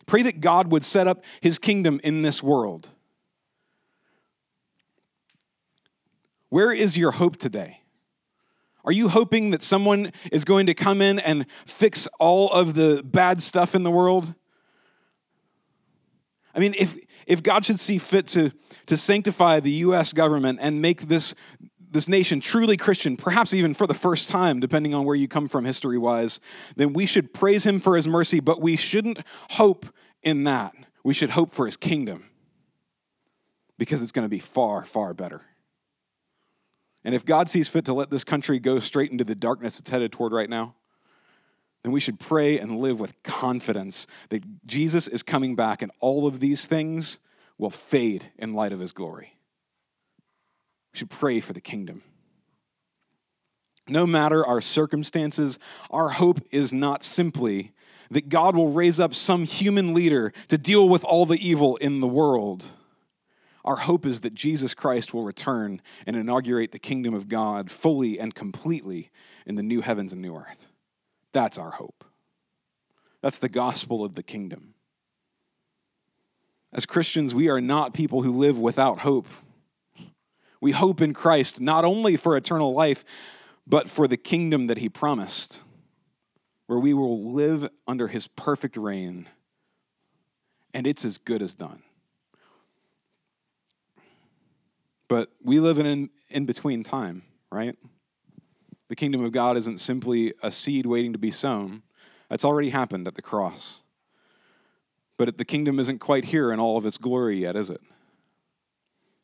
Pray 0.07 0.23
that 0.23 0.41
God 0.41 0.73
would 0.73 0.83
set 0.83 1.07
up 1.07 1.23
his 1.39 1.57
kingdom 1.57 2.01
in 2.03 2.21
this 2.21 2.43
world. 2.43 2.89
Where 6.49 6.73
is 6.73 6.97
your 6.97 7.11
hope 7.11 7.37
today? 7.37 7.79
Are 8.83 8.91
you 8.91 9.07
hoping 9.07 9.51
that 9.51 9.63
someone 9.63 10.11
is 10.29 10.43
going 10.43 10.65
to 10.65 10.73
come 10.73 11.01
in 11.01 11.17
and 11.17 11.45
fix 11.65 12.09
all 12.19 12.51
of 12.51 12.73
the 12.73 13.01
bad 13.05 13.41
stuff 13.41 13.73
in 13.73 13.83
the 13.83 13.91
world? 13.91 14.33
I 16.53 16.59
mean, 16.59 16.75
if, 16.77 16.97
if 17.25 17.41
God 17.41 17.63
should 17.63 17.79
see 17.79 17.97
fit 17.97 18.27
to, 18.27 18.51
to 18.87 18.97
sanctify 18.97 19.61
the 19.61 19.71
U.S. 19.71 20.11
government 20.11 20.59
and 20.61 20.81
make 20.81 21.03
this 21.03 21.33
this 21.91 22.07
nation 22.07 22.39
truly 22.39 22.77
Christian, 22.77 23.17
perhaps 23.17 23.53
even 23.53 23.73
for 23.73 23.85
the 23.85 23.93
first 23.93 24.29
time, 24.29 24.59
depending 24.59 24.93
on 24.93 25.05
where 25.05 25.15
you 25.15 25.27
come 25.27 25.47
from 25.47 25.65
history 25.65 25.97
wise, 25.97 26.39
then 26.77 26.93
we 26.93 27.05
should 27.05 27.33
praise 27.33 27.65
him 27.65 27.79
for 27.79 27.95
his 27.95 28.07
mercy, 28.07 28.39
but 28.39 28.61
we 28.61 28.77
shouldn't 28.77 29.19
hope 29.51 29.85
in 30.23 30.45
that. 30.45 30.73
We 31.03 31.13
should 31.13 31.31
hope 31.31 31.53
for 31.53 31.65
his 31.65 31.77
kingdom 31.77 32.29
because 33.77 34.01
it's 34.01 34.11
going 34.11 34.25
to 34.25 34.29
be 34.29 34.39
far, 34.39 34.85
far 34.85 35.13
better. 35.13 35.41
And 37.03 37.13
if 37.13 37.25
God 37.25 37.49
sees 37.49 37.67
fit 37.67 37.85
to 37.85 37.93
let 37.93 38.09
this 38.09 38.23
country 38.23 38.59
go 38.59 38.79
straight 38.79 39.11
into 39.11 39.23
the 39.23 39.35
darkness 39.35 39.79
it's 39.79 39.89
headed 39.89 40.11
toward 40.11 40.31
right 40.31 40.49
now, 40.49 40.75
then 41.83 41.91
we 41.91 41.99
should 41.99 42.19
pray 42.19 42.59
and 42.59 42.79
live 42.79 42.99
with 42.99 43.21
confidence 43.23 44.05
that 44.29 44.65
Jesus 44.65 45.07
is 45.07 45.23
coming 45.23 45.55
back 45.55 45.81
and 45.81 45.91
all 45.99 46.27
of 46.27 46.39
these 46.39 46.67
things 46.67 47.19
will 47.57 47.71
fade 47.71 48.31
in 48.37 48.53
light 48.53 48.71
of 48.71 48.79
his 48.79 48.91
glory. 48.91 49.35
We 50.93 50.99
should 50.99 51.09
pray 51.09 51.39
for 51.39 51.53
the 51.53 51.61
kingdom. 51.61 52.03
No 53.87 54.05
matter 54.05 54.45
our 54.45 54.61
circumstances, 54.61 55.57
our 55.89 56.09
hope 56.09 56.39
is 56.51 56.71
not 56.71 57.03
simply 57.03 57.73
that 58.09 58.29
God 58.29 58.55
will 58.55 58.71
raise 58.71 58.99
up 58.99 59.15
some 59.15 59.43
human 59.43 59.93
leader 59.93 60.33
to 60.49 60.57
deal 60.57 60.87
with 60.87 61.03
all 61.03 61.25
the 61.25 61.45
evil 61.45 61.77
in 61.77 61.99
the 61.99 62.07
world. 62.07 62.69
Our 63.63 63.77
hope 63.77 64.05
is 64.05 64.21
that 64.21 64.33
Jesus 64.33 64.73
Christ 64.73 65.13
will 65.13 65.23
return 65.23 65.81
and 66.05 66.15
inaugurate 66.15 66.71
the 66.71 66.79
kingdom 66.79 67.13
of 67.13 67.29
God 67.29 67.71
fully 67.71 68.19
and 68.19 68.33
completely 68.33 69.11
in 69.45 69.55
the 69.55 69.63
new 69.63 69.81
heavens 69.81 70.13
and 70.13 70.21
new 70.21 70.35
earth. 70.35 70.67
That's 71.31 71.57
our 71.57 71.71
hope. 71.71 72.03
That's 73.21 73.37
the 73.37 73.49
gospel 73.49 74.03
of 74.03 74.15
the 74.15 74.23
kingdom. 74.23 74.73
As 76.73 76.85
Christians, 76.85 77.35
we 77.35 77.49
are 77.49 77.61
not 77.61 77.93
people 77.93 78.23
who 78.23 78.31
live 78.31 78.57
without 78.57 78.99
hope. 78.99 79.27
We 80.61 80.71
hope 80.71 81.01
in 81.01 81.13
Christ 81.13 81.59
not 81.59 81.83
only 81.83 82.15
for 82.15 82.37
eternal 82.37 82.73
life, 82.73 83.03
but 83.67 83.89
for 83.89 84.07
the 84.07 84.17
kingdom 84.17 84.67
that 84.67 84.77
he 84.77 84.87
promised, 84.87 85.61
where 86.67 86.79
we 86.79 86.93
will 86.93 87.33
live 87.33 87.67
under 87.87 88.07
his 88.07 88.27
perfect 88.27 88.77
reign, 88.77 89.27
and 90.73 90.87
it's 90.87 91.03
as 91.03 91.17
good 91.17 91.41
as 91.41 91.55
done. 91.55 91.81
But 95.07 95.29
we 95.43 95.59
live 95.59 95.77
in 95.77 95.85
an 95.85 96.09
in 96.29 96.45
between 96.45 96.83
time, 96.83 97.23
right? 97.51 97.75
The 98.87 98.95
kingdom 98.95 99.23
of 99.23 99.31
God 99.31 99.57
isn't 99.57 99.79
simply 99.79 100.33
a 100.41 100.51
seed 100.51 100.85
waiting 100.85 101.11
to 101.11 101.19
be 101.19 101.31
sown. 101.31 101.81
That's 102.29 102.45
already 102.45 102.69
happened 102.69 103.07
at 103.07 103.15
the 103.15 103.21
cross. 103.21 103.81
But 105.17 105.37
the 105.37 105.45
kingdom 105.45 105.79
isn't 105.79 105.99
quite 105.99 106.25
here 106.25 106.51
in 106.51 106.59
all 106.59 106.77
of 106.77 106.85
its 106.85 106.97
glory 106.97 107.41
yet, 107.41 107.55
is 107.55 107.69
it? 107.69 107.81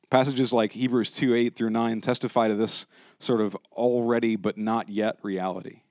Passages 0.10 0.54
like 0.54 0.72
Hebrews 0.72 1.12
2 1.12 1.36
8 1.36 1.56
through 1.56 1.72
9 1.72 2.02
testify 2.02 2.48
to 2.48 2.56
this 2.56 2.88
sort 3.20 3.42
of 3.42 3.58
already 3.74 4.36
but 4.36 4.58
not 4.58 4.90
yet 4.90 5.18
reality. 5.22 5.82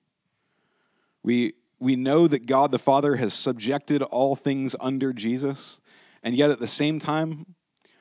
We, 1.23 1.55
we 1.79 1.97
know 1.97 2.27
that 2.27 2.47
God 2.47 2.71
the 2.71 2.79
Father 2.79 3.17
has 3.17 3.35
subjected 3.35 4.01
all 4.03 4.35
things 4.35 4.75
under 4.81 5.13
Jesus, 5.13 5.81
and 6.23 6.35
yet 6.35 6.51
at 6.51 6.61
the 6.61 6.67
same 6.67 6.99
time, 6.99 7.55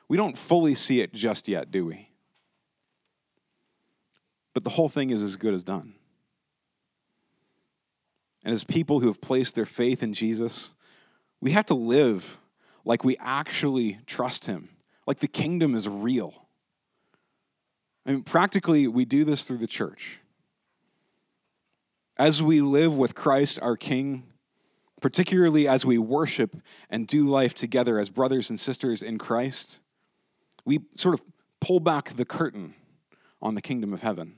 we 0.08 0.16
don't 0.16 0.38
fully 0.38 0.74
see 0.74 1.00
it 1.00 1.12
just 1.12 1.48
yet, 1.48 1.70
do 1.70 1.84
we? 1.84 2.08
But 4.54 4.64
the 4.64 4.70
whole 4.70 4.88
thing 4.88 5.10
is 5.10 5.20
as 5.20 5.36
good 5.36 5.52
as 5.52 5.64
done. 5.64 5.94
And 8.42 8.54
as 8.54 8.64
people 8.64 9.00
who 9.00 9.08
have 9.08 9.20
placed 9.20 9.54
their 9.54 9.66
faith 9.66 10.02
in 10.02 10.14
Jesus, 10.14 10.72
we 11.42 11.50
have 11.50 11.66
to 11.66 11.74
live 11.74 12.38
like 12.84 13.04
we 13.04 13.18
actually 13.18 13.98
trust 14.06 14.46
Him 14.46 14.70
like 15.06 15.20
the 15.20 15.28
kingdom 15.28 15.74
is 15.74 15.88
real. 15.88 16.34
I 18.04 18.12
mean, 18.12 18.22
practically, 18.22 18.86
we 18.88 19.04
do 19.04 19.24
this 19.24 19.46
through 19.46 19.58
the 19.58 19.66
church. 19.66 20.20
As 22.16 22.42
we 22.42 22.60
live 22.60 22.96
with 22.96 23.14
Christ, 23.14 23.58
our 23.60 23.76
King, 23.76 24.24
particularly 25.00 25.68
as 25.68 25.84
we 25.84 25.98
worship 25.98 26.56
and 26.88 27.06
do 27.06 27.26
life 27.26 27.54
together 27.54 27.98
as 27.98 28.08
brothers 28.08 28.48
and 28.48 28.58
sisters 28.58 29.02
in 29.02 29.18
Christ, 29.18 29.80
we 30.64 30.80
sort 30.96 31.14
of 31.14 31.22
pull 31.60 31.80
back 31.80 32.16
the 32.16 32.24
curtain 32.24 32.74
on 33.42 33.54
the 33.54 33.62
kingdom 33.62 33.92
of 33.92 34.02
heaven 34.02 34.36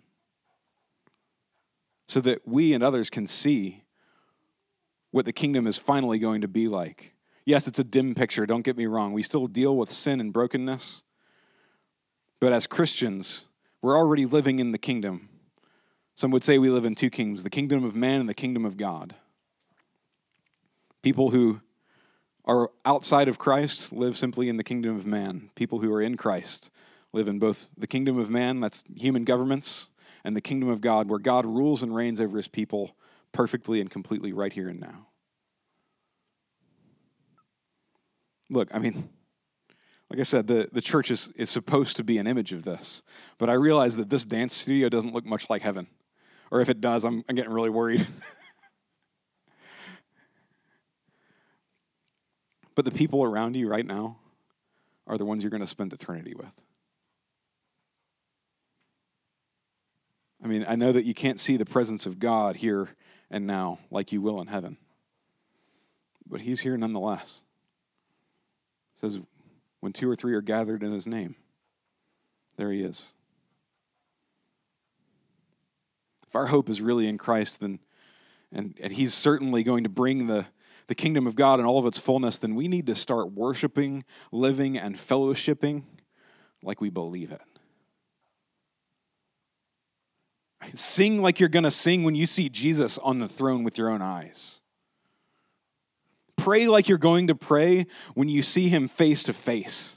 so 2.08 2.20
that 2.20 2.46
we 2.46 2.72
and 2.72 2.82
others 2.82 3.10
can 3.10 3.26
see 3.26 3.84
what 5.10 5.24
the 5.24 5.32
kingdom 5.32 5.66
is 5.66 5.78
finally 5.78 6.18
going 6.18 6.40
to 6.40 6.48
be 6.48 6.68
like 6.68 7.12
Yes, 7.48 7.66
it's 7.66 7.78
a 7.78 7.84
dim 7.84 8.14
picture, 8.14 8.44
don't 8.44 8.60
get 8.60 8.76
me 8.76 8.84
wrong. 8.84 9.14
We 9.14 9.22
still 9.22 9.46
deal 9.46 9.74
with 9.74 9.90
sin 9.90 10.20
and 10.20 10.34
brokenness. 10.34 11.02
But 12.40 12.52
as 12.52 12.66
Christians, 12.66 13.46
we're 13.80 13.96
already 13.96 14.26
living 14.26 14.58
in 14.58 14.72
the 14.72 14.76
kingdom. 14.76 15.30
Some 16.14 16.30
would 16.32 16.44
say 16.44 16.58
we 16.58 16.68
live 16.68 16.84
in 16.84 16.94
two 16.94 17.08
kingdoms 17.08 17.44
the 17.44 17.48
kingdom 17.48 17.84
of 17.84 17.96
man 17.96 18.20
and 18.20 18.28
the 18.28 18.34
kingdom 18.34 18.66
of 18.66 18.76
God. 18.76 19.14
People 21.00 21.30
who 21.30 21.62
are 22.44 22.70
outside 22.84 23.28
of 23.28 23.38
Christ 23.38 23.94
live 23.94 24.14
simply 24.14 24.50
in 24.50 24.58
the 24.58 24.62
kingdom 24.62 24.94
of 24.94 25.06
man. 25.06 25.48
People 25.54 25.78
who 25.78 25.90
are 25.90 26.02
in 26.02 26.18
Christ 26.18 26.70
live 27.14 27.28
in 27.28 27.38
both 27.38 27.70
the 27.78 27.86
kingdom 27.86 28.18
of 28.18 28.28
man, 28.28 28.60
that's 28.60 28.84
human 28.94 29.24
governments, 29.24 29.88
and 30.22 30.36
the 30.36 30.42
kingdom 30.42 30.68
of 30.68 30.82
God, 30.82 31.08
where 31.08 31.18
God 31.18 31.46
rules 31.46 31.82
and 31.82 31.96
reigns 31.96 32.20
over 32.20 32.36
his 32.36 32.48
people 32.48 32.94
perfectly 33.32 33.80
and 33.80 33.90
completely 33.90 34.34
right 34.34 34.52
here 34.52 34.68
and 34.68 34.80
now. 34.80 35.07
Look, 38.50 38.68
I 38.72 38.78
mean, 38.78 39.08
like 40.10 40.20
I 40.20 40.24
said, 40.24 40.46
the, 40.46 40.68
the 40.72 40.80
church 40.80 41.10
is, 41.10 41.30
is 41.36 41.50
supposed 41.50 41.98
to 41.98 42.04
be 42.04 42.16
an 42.18 42.26
image 42.26 42.52
of 42.52 42.62
this, 42.62 43.02
but 43.36 43.50
I 43.50 43.54
realize 43.54 43.96
that 43.96 44.08
this 44.08 44.24
dance 44.24 44.54
studio 44.54 44.88
doesn't 44.88 45.12
look 45.12 45.26
much 45.26 45.50
like 45.50 45.62
heaven. 45.62 45.86
Or 46.50 46.62
if 46.62 46.70
it 46.70 46.80
does, 46.80 47.04
I'm, 47.04 47.22
I'm 47.28 47.36
getting 47.36 47.52
really 47.52 47.68
worried. 47.68 48.06
but 52.74 52.86
the 52.86 52.90
people 52.90 53.22
around 53.22 53.54
you 53.54 53.68
right 53.68 53.84
now 53.84 54.16
are 55.06 55.18
the 55.18 55.26
ones 55.26 55.42
you're 55.42 55.50
going 55.50 55.60
to 55.60 55.66
spend 55.66 55.92
eternity 55.92 56.34
with. 56.34 56.46
I 60.42 60.46
mean, 60.46 60.64
I 60.68 60.76
know 60.76 60.92
that 60.92 61.04
you 61.04 61.14
can't 61.14 61.40
see 61.40 61.56
the 61.56 61.66
presence 61.66 62.06
of 62.06 62.18
God 62.18 62.56
here 62.56 62.88
and 63.30 63.46
now 63.46 63.78
like 63.90 64.12
you 64.12 64.22
will 64.22 64.40
in 64.40 64.46
heaven, 64.46 64.78
but 66.26 66.40
He's 66.40 66.60
here 66.60 66.76
nonetheless. 66.76 67.42
Says, 68.98 69.20
when 69.80 69.92
two 69.92 70.10
or 70.10 70.16
three 70.16 70.34
are 70.34 70.40
gathered 70.40 70.82
in 70.82 70.92
His 70.92 71.06
name, 71.06 71.36
there 72.56 72.70
He 72.70 72.82
is. 72.82 73.14
If 76.26 76.36
our 76.36 76.46
hope 76.46 76.68
is 76.68 76.82
really 76.82 77.08
in 77.08 77.16
Christ, 77.16 77.60
then 77.60 77.78
and, 78.52 78.76
and 78.82 78.92
He's 78.92 79.14
certainly 79.14 79.62
going 79.62 79.84
to 79.84 79.90
bring 79.90 80.26
the, 80.26 80.46
the 80.88 80.94
kingdom 80.94 81.26
of 81.26 81.36
God 81.36 81.60
in 81.60 81.66
all 81.66 81.78
of 81.78 81.86
its 81.86 81.98
fullness, 81.98 82.38
then 82.38 82.54
we 82.54 82.68
need 82.68 82.86
to 82.86 82.94
start 82.94 83.32
worshiping, 83.32 84.04
living, 84.32 84.76
and 84.76 84.96
fellowshipping 84.96 85.84
like 86.62 86.80
we 86.80 86.90
believe 86.90 87.30
it. 87.30 87.40
Sing 90.74 91.22
like 91.22 91.40
you're 91.40 91.48
going 91.48 91.64
to 91.64 91.70
sing 91.70 92.02
when 92.02 92.14
you 92.14 92.26
see 92.26 92.48
Jesus 92.48 92.98
on 92.98 93.20
the 93.20 93.28
throne 93.28 93.64
with 93.64 93.78
your 93.78 93.90
own 93.90 94.02
eyes. 94.02 94.60
Pray 96.38 96.68
like 96.68 96.88
you're 96.88 96.96
going 96.96 97.26
to 97.26 97.34
pray 97.34 97.86
when 98.14 98.28
you 98.28 98.42
see 98.42 98.68
him 98.68 98.88
face 98.88 99.24
to 99.24 99.34
face. 99.34 99.96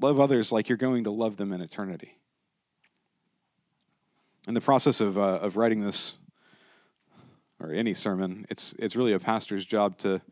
Love 0.00 0.20
others 0.20 0.52
like 0.52 0.68
you're 0.68 0.78
going 0.78 1.04
to 1.04 1.10
love 1.10 1.36
them 1.36 1.52
in 1.52 1.60
eternity. 1.60 2.16
In 4.46 4.54
the 4.54 4.60
process 4.60 5.00
of, 5.00 5.18
uh, 5.18 5.40
of 5.42 5.56
writing 5.56 5.84
this, 5.84 6.16
or 7.58 7.72
any 7.72 7.94
sermon, 7.94 8.46
it's, 8.48 8.74
it's 8.78 8.94
really 8.94 9.12
a 9.12 9.18
pastor's 9.18 9.66
job 9.66 9.98
to 9.98 10.22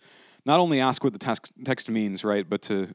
not 0.45 0.61
only 0.61 0.81
ask 0.81 1.03
what 1.03 1.13
the 1.13 1.19
text, 1.19 1.91
means, 1.91 2.23
right, 2.23 2.49
but 2.49 2.63
to 2.63 2.95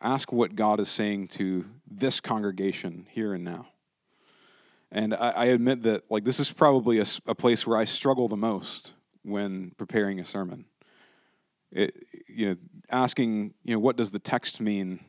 ask 0.00 0.32
what 0.32 0.54
God 0.54 0.80
is 0.80 0.88
saying 0.88 1.28
to 1.28 1.66
this 1.90 2.20
congregation 2.20 3.06
here 3.10 3.34
and 3.34 3.44
now. 3.44 3.66
And 4.90 5.12
I, 5.12 5.30
I 5.30 5.44
admit 5.46 5.82
that, 5.82 6.04
like, 6.08 6.24
this 6.24 6.40
is 6.40 6.50
probably 6.50 7.00
a, 7.00 7.06
a, 7.26 7.34
place 7.34 7.66
where 7.66 7.76
I 7.76 7.84
struggle 7.84 8.28
the 8.28 8.36
most 8.36 8.93
when 9.24 9.72
preparing 9.76 10.20
a 10.20 10.24
sermon. 10.24 10.66
It, 11.72 11.94
you 12.28 12.50
know, 12.50 12.56
asking, 12.90 13.54
you 13.64 13.74
know, 13.74 13.80
what 13.80 13.96
does 13.96 14.10
the 14.12 14.18
text 14.18 14.60
mean 14.60 15.00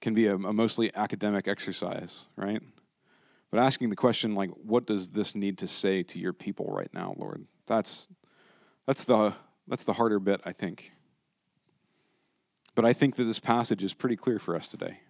can 0.00 0.12
be 0.12 0.26
a, 0.26 0.34
a 0.34 0.52
mostly 0.52 0.94
academic 0.94 1.48
exercise, 1.48 2.26
right? 2.36 2.60
But 3.50 3.60
asking 3.60 3.90
the 3.90 3.96
question, 3.96 4.34
like, 4.34 4.50
what 4.50 4.86
does 4.86 5.10
this 5.10 5.34
need 5.34 5.58
to 5.58 5.66
say 5.66 6.02
to 6.02 6.18
your 6.18 6.32
people 6.32 6.66
right 6.66 6.92
now, 6.92 7.14
Lord? 7.16 7.46
That's 7.66 8.08
that's 8.86 9.04
the 9.04 9.34
that's 9.66 9.84
the 9.84 9.94
harder 9.94 10.18
bit, 10.18 10.40
I 10.44 10.52
think. 10.52 10.92
But 12.74 12.84
I 12.84 12.92
think 12.92 13.16
that 13.16 13.24
this 13.24 13.38
passage 13.40 13.82
is 13.82 13.94
pretty 13.94 14.16
clear 14.16 14.38
for 14.38 14.54
us 14.54 14.68
today. 14.68 15.00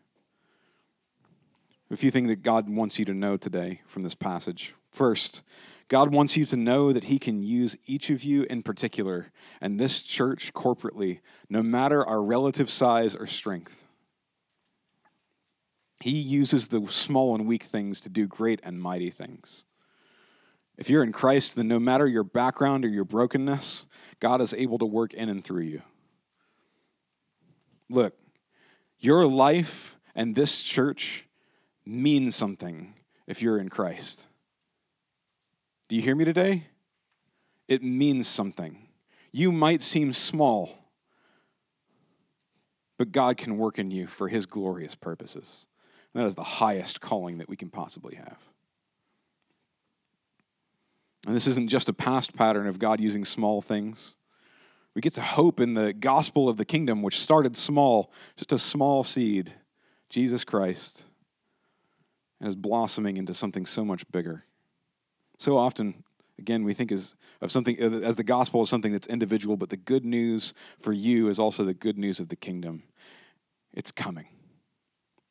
A 1.90 1.96
few 1.96 2.10
things 2.10 2.28
that 2.28 2.42
God 2.42 2.68
wants 2.68 2.98
you 2.98 3.04
to 3.06 3.14
know 3.14 3.36
today 3.36 3.82
from 3.86 4.02
this 4.02 4.14
passage. 4.14 4.74
First, 4.90 5.42
God 5.88 6.12
wants 6.12 6.36
you 6.36 6.44
to 6.46 6.56
know 6.56 6.92
that 6.92 7.04
He 7.04 7.18
can 7.18 7.42
use 7.42 7.76
each 7.86 8.10
of 8.10 8.24
you 8.24 8.42
in 8.44 8.62
particular 8.62 9.30
and 9.60 9.78
this 9.78 10.02
church 10.02 10.52
corporately, 10.52 11.20
no 11.48 11.62
matter 11.62 12.04
our 12.04 12.22
relative 12.22 12.68
size 12.70 13.14
or 13.14 13.26
strength. 13.26 13.84
He 16.00 16.10
uses 16.10 16.68
the 16.68 16.86
small 16.90 17.34
and 17.34 17.46
weak 17.46 17.64
things 17.64 18.00
to 18.02 18.08
do 18.08 18.26
great 18.26 18.60
and 18.62 18.80
mighty 18.80 19.10
things. 19.10 19.64
If 20.76 20.90
you're 20.90 21.02
in 21.02 21.12
Christ, 21.12 21.56
then 21.56 21.68
no 21.68 21.78
matter 21.78 22.06
your 22.06 22.24
background 22.24 22.84
or 22.84 22.88
your 22.88 23.04
brokenness, 23.04 23.86
God 24.20 24.40
is 24.42 24.52
able 24.52 24.78
to 24.78 24.86
work 24.86 25.14
in 25.14 25.28
and 25.28 25.42
through 25.42 25.62
you. 25.62 25.82
Look, 27.88 28.14
your 28.98 29.26
life 29.26 29.96
and 30.14 30.34
this 30.34 30.60
church 30.62 31.26
means 31.86 32.34
something 32.34 32.94
if 33.26 33.40
you're 33.40 33.58
in 33.58 33.68
Christ. 33.68 34.26
Do 35.88 35.96
you 35.96 36.02
hear 36.02 36.14
me 36.14 36.24
today? 36.24 36.64
It 37.68 37.82
means 37.82 38.26
something. 38.28 38.88
You 39.32 39.52
might 39.52 39.82
seem 39.82 40.12
small, 40.12 40.70
but 42.96 43.12
God 43.12 43.36
can 43.36 43.58
work 43.58 43.78
in 43.78 43.90
you 43.90 44.06
for 44.06 44.28
his 44.28 44.46
glorious 44.46 44.94
purposes. 44.94 45.66
And 46.12 46.22
that 46.22 46.26
is 46.26 46.34
the 46.34 46.42
highest 46.42 47.00
calling 47.00 47.38
that 47.38 47.48
we 47.48 47.56
can 47.56 47.70
possibly 47.70 48.16
have. 48.16 48.38
And 51.26 51.34
this 51.34 51.46
isn't 51.46 51.68
just 51.68 51.88
a 51.88 51.92
past 51.92 52.34
pattern 52.36 52.66
of 52.66 52.78
God 52.78 53.00
using 53.00 53.24
small 53.24 53.60
things. 53.60 54.16
We 54.94 55.02
get 55.02 55.14
to 55.14 55.22
hope 55.22 55.60
in 55.60 55.74
the 55.74 55.92
gospel 55.92 56.48
of 56.48 56.56
the 56.56 56.64
kingdom, 56.64 57.02
which 57.02 57.20
started 57.20 57.56
small, 57.56 58.12
just 58.36 58.52
a 58.52 58.58
small 58.58 59.02
seed, 59.02 59.52
Jesus 60.08 60.44
Christ 60.44 61.04
and 62.40 62.48
is 62.48 62.56
blossoming 62.56 63.16
into 63.16 63.34
something 63.34 63.66
so 63.66 63.84
much 63.84 64.10
bigger. 64.10 64.44
So 65.38 65.58
often, 65.58 66.04
again, 66.38 66.64
we 66.64 66.74
think 66.74 66.92
as, 66.92 67.14
of 67.40 67.52
something 67.52 67.76
uh, 67.82 68.00
as 68.00 68.16
the 68.16 68.24
gospel 68.24 68.62
is 68.62 68.68
something 68.68 68.92
that's 68.92 69.06
individual, 69.06 69.56
but 69.56 69.70
the 69.70 69.76
good 69.76 70.04
news 70.04 70.54
for 70.78 70.92
you 70.92 71.28
is 71.28 71.38
also 71.38 71.64
the 71.64 71.74
good 71.74 71.98
news 71.98 72.20
of 72.20 72.28
the 72.28 72.36
kingdom. 72.36 72.82
It's 73.72 73.92
coming. 73.92 74.28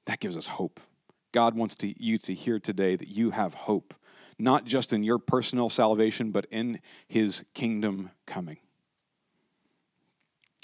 That 0.06 0.20
gives 0.20 0.38
us 0.38 0.46
hope. 0.46 0.80
God 1.32 1.56
wants 1.56 1.76
to, 1.78 1.94
you 2.02 2.18
to 2.20 2.34
hear 2.34 2.60
today 2.60 2.96
that 2.96 3.08
you 3.08 3.32
have 3.32 3.54
hope, 3.54 3.94
not 4.38 4.66
just 4.66 4.94
in 4.94 5.04
your 5.04 5.18
personal 5.18 5.70
salvation, 5.70 6.32
but 6.32 6.46
in 6.52 6.80
his 7.08 7.44
kingdom 7.54 8.12
coming. 8.26 8.58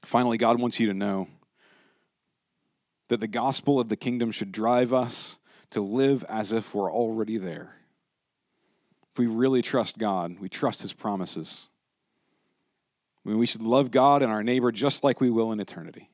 Finally, 0.06 0.38
God 0.38 0.60
wants 0.60 0.80
you 0.80 0.88
to 0.88 0.94
know 0.94 1.28
that 3.10 3.20
the 3.20 3.28
gospel 3.28 3.80
of 3.80 3.90
the 3.90 3.98
kingdom 3.98 4.32
should 4.32 4.52
drive 4.52 4.94
us 4.94 5.40
to 5.72 5.82
live 5.82 6.24
as 6.30 6.54
if 6.54 6.74
we're 6.74 6.92
already 6.92 7.38
there. 7.38 7.76
If 9.14 9.20
we 9.20 9.28
really 9.28 9.62
trust 9.62 9.98
God, 9.98 10.40
we 10.40 10.50
trust 10.50 10.82
His 10.82 10.94
promises. 10.94 11.70
I 13.26 13.30
mean, 13.30 13.38
we 13.38 13.46
should 13.46 13.62
love 13.62 13.92
God 13.92 14.24
and 14.24 14.32
our 14.32 14.44
neighbor 14.44 14.72
just 14.72 15.04
like 15.04 15.22
we 15.22 15.30
will 15.30 15.52
in 15.52 15.60
eternity. 15.60 16.10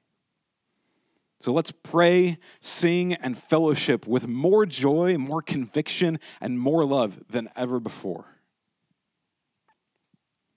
So 1.40 1.54
let's 1.54 1.72
pray, 1.72 2.40
sing, 2.60 3.14
and 3.14 3.38
fellowship 3.38 4.08
with 4.08 4.28
more 4.28 4.66
joy, 4.66 5.18
more 5.18 5.42
conviction, 5.42 6.20
and 6.42 6.60
more 6.60 6.84
love 6.84 7.20
than 7.30 7.50
ever 7.56 7.80
before. 7.80 8.26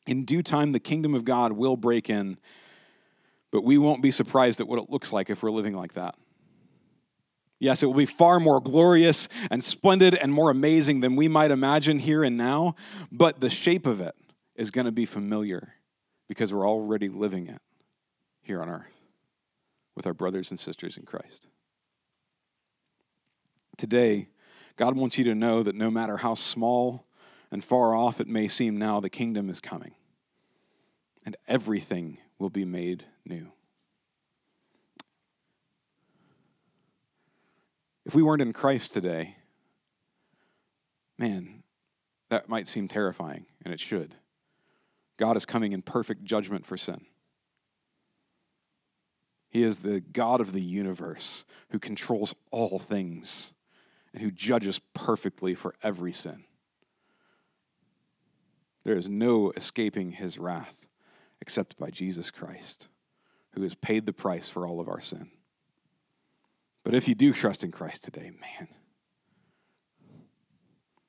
In 0.07 0.24
due 0.24 0.42
time, 0.42 0.72
the 0.72 0.81
kingdom 0.81 1.14
of 1.14 1.24
God 1.24 1.53
will 1.53 1.76
break 1.76 2.09
in, 2.09 2.38
but 3.50 3.62
we 3.62 3.76
won't 3.76 4.00
be 4.00 4.11
surprised 4.11 4.61
at 4.61 4.66
what 4.66 4.79
it 4.79 4.88
looks 4.88 5.12
like 5.12 5.29
if 5.29 5.42
we're 5.42 5.50
living 5.50 5.74
like 5.74 5.92
that. 5.92 6.14
Yes, 7.61 7.83
it 7.83 7.87
will 7.87 7.94
be 7.94 8.07
far 8.07 8.40
more 8.40 8.59
glorious 8.59 9.29
and 9.51 9.62
splendid 9.62 10.14
and 10.14 10.33
more 10.33 10.51
amazing 10.51 11.01
than 11.01 11.14
we 11.14 11.29
might 11.29 11.51
imagine 11.51 11.99
here 11.99 12.25
and 12.25 12.37
now, 12.37 12.75
but 13.12 13.40
the 13.40 13.51
shape 13.51 13.87
of 13.87 14.01
it 14.01 14.16
is 14.57 14.70
going 14.70 14.87
to 14.87 14.92
be 14.92 15.05
familiar 15.05 15.75
because 16.27 16.53
we're 16.55 16.68
already 16.68 17.11
living 17.11 17.46
it 17.46 17.61
here 18.40 18.62
on 18.62 18.70
earth 18.70 19.01
with 19.94 20.07
our 20.07 20.14
brothers 20.14 20.51
and 20.51 20.59
sisters 20.59 20.96
in 20.96 21.05
Christ. 21.05 21.49
Today, 23.77 24.29
God 24.77 24.96
wants 24.96 25.18
you 25.18 25.25
to 25.25 25.35
know 25.35 25.62
that 25.62 25.75
no 25.75 25.90
matter 25.90 26.16
how 26.16 26.33
small 26.33 27.05
and 27.51 27.62
far 27.62 27.94
off 27.94 28.20
it 28.20 28.27
may 28.27 28.49
seem 28.49 28.79
now, 28.79 29.01
the 29.01 29.11
kingdom 29.11 29.51
is 29.51 29.61
coming 29.61 29.92
and 31.27 31.37
everything 31.46 32.16
will 32.38 32.49
be 32.49 32.64
made 32.64 33.05
new. 33.27 33.53
If 38.11 38.16
we 38.16 38.25
weren't 38.25 38.42
in 38.42 38.53
Christ 38.53 38.92
today, 38.92 39.37
man, 41.16 41.62
that 42.29 42.49
might 42.49 42.66
seem 42.66 42.88
terrifying, 42.88 43.46
and 43.64 43.73
it 43.73 43.79
should. 43.79 44.16
God 45.16 45.37
is 45.37 45.46
coming 45.46 45.70
in 45.70 45.81
perfect 45.81 46.25
judgment 46.25 46.66
for 46.66 46.77
sin. 46.77 47.03
He 49.49 49.62
is 49.62 49.79
the 49.79 50.01
God 50.01 50.40
of 50.40 50.53
the 50.53 50.61
universe 50.61 51.44
who 51.68 51.79
controls 51.79 52.35
all 52.51 52.81
things 52.81 53.55
and 54.12 54.20
who 54.20 54.33
judges 54.33 54.81
perfectly 54.92 55.55
for 55.55 55.77
every 55.81 56.11
sin. 56.11 56.42
There 58.83 58.96
is 58.96 59.09
no 59.09 59.53
escaping 59.57 60.11
his 60.11 60.37
wrath, 60.37 60.88
except 61.40 61.79
by 61.79 61.90
Jesus 61.90 62.33
Christ, 62.33 62.88
who 63.53 63.62
has 63.62 63.77
paid 63.77 64.05
the 64.05 64.12
price 64.12 64.51
for 64.51 64.66
all 64.66 64.81
of 64.81 64.88
our 64.88 65.01
sin. 65.01 65.31
But 66.85 66.95
if 66.95 67.09
you 67.09 67.14
do 67.14 67.33
trust 67.33 67.62
in 67.62 67.71
Christ 67.71 68.05
today, 68.05 68.31
man, 68.40 68.69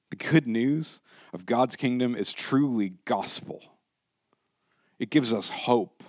the 0.10 0.16
good 0.18 0.48
news 0.48 1.02
of 1.34 1.46
God's 1.46 1.76
kingdom 1.76 2.16
is 2.16 2.34
truly 2.34 2.94
gospel. 3.06 3.62
It 5.00 5.10
gives 5.10 5.34
us 5.34 5.50
hope. 5.50 6.04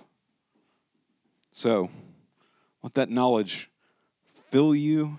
So, 1.51 1.89
let 2.81 2.95
that 2.95 3.09
knowledge 3.09 3.71
fill 4.49 4.75
you 4.75 5.17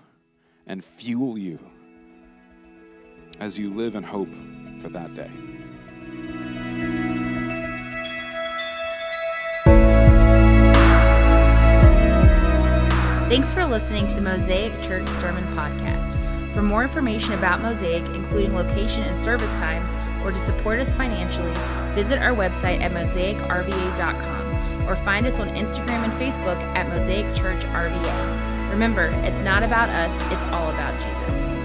and 0.67 0.83
fuel 0.83 1.37
you 1.37 1.59
as 3.39 3.57
you 3.57 3.73
live 3.73 3.95
in 3.95 4.03
hope 4.03 4.29
for 4.81 4.89
that 4.89 5.15
day. 5.15 5.54
Thanks 13.35 13.51
for 13.51 13.65
listening 13.65 14.07
to 14.07 14.15
the 14.15 14.21
Mosaic 14.21 14.71
Church 14.81 15.05
Sermon 15.19 15.43
Podcast. 15.57 16.53
For 16.53 16.61
more 16.61 16.83
information 16.83 17.33
about 17.33 17.61
Mosaic, 17.61 18.01
including 18.15 18.55
location 18.55 19.03
and 19.03 19.21
service 19.25 19.51
times, 19.55 19.91
or 20.23 20.31
to 20.31 20.39
support 20.45 20.79
us 20.79 20.95
financially, 20.95 21.51
visit 21.95 22.17
our 22.17 22.31
website 22.31 22.79
at 22.79 22.93
mosaicrva.com 22.93 24.87
or 24.87 24.95
find 24.95 25.27
us 25.27 25.37
on 25.41 25.49
Instagram 25.49 26.05
and 26.05 26.13
Facebook 26.13 26.55
at 26.77 26.87
Mosaic 26.87 27.25
Church 27.35 27.61
RVA. 27.65 28.71
Remember, 28.71 29.07
it's 29.25 29.43
not 29.43 29.63
about 29.63 29.89
us, 29.89 30.13
it's 30.31 30.43
all 30.53 30.69
about 30.69 30.97
Jesus. 31.01 31.64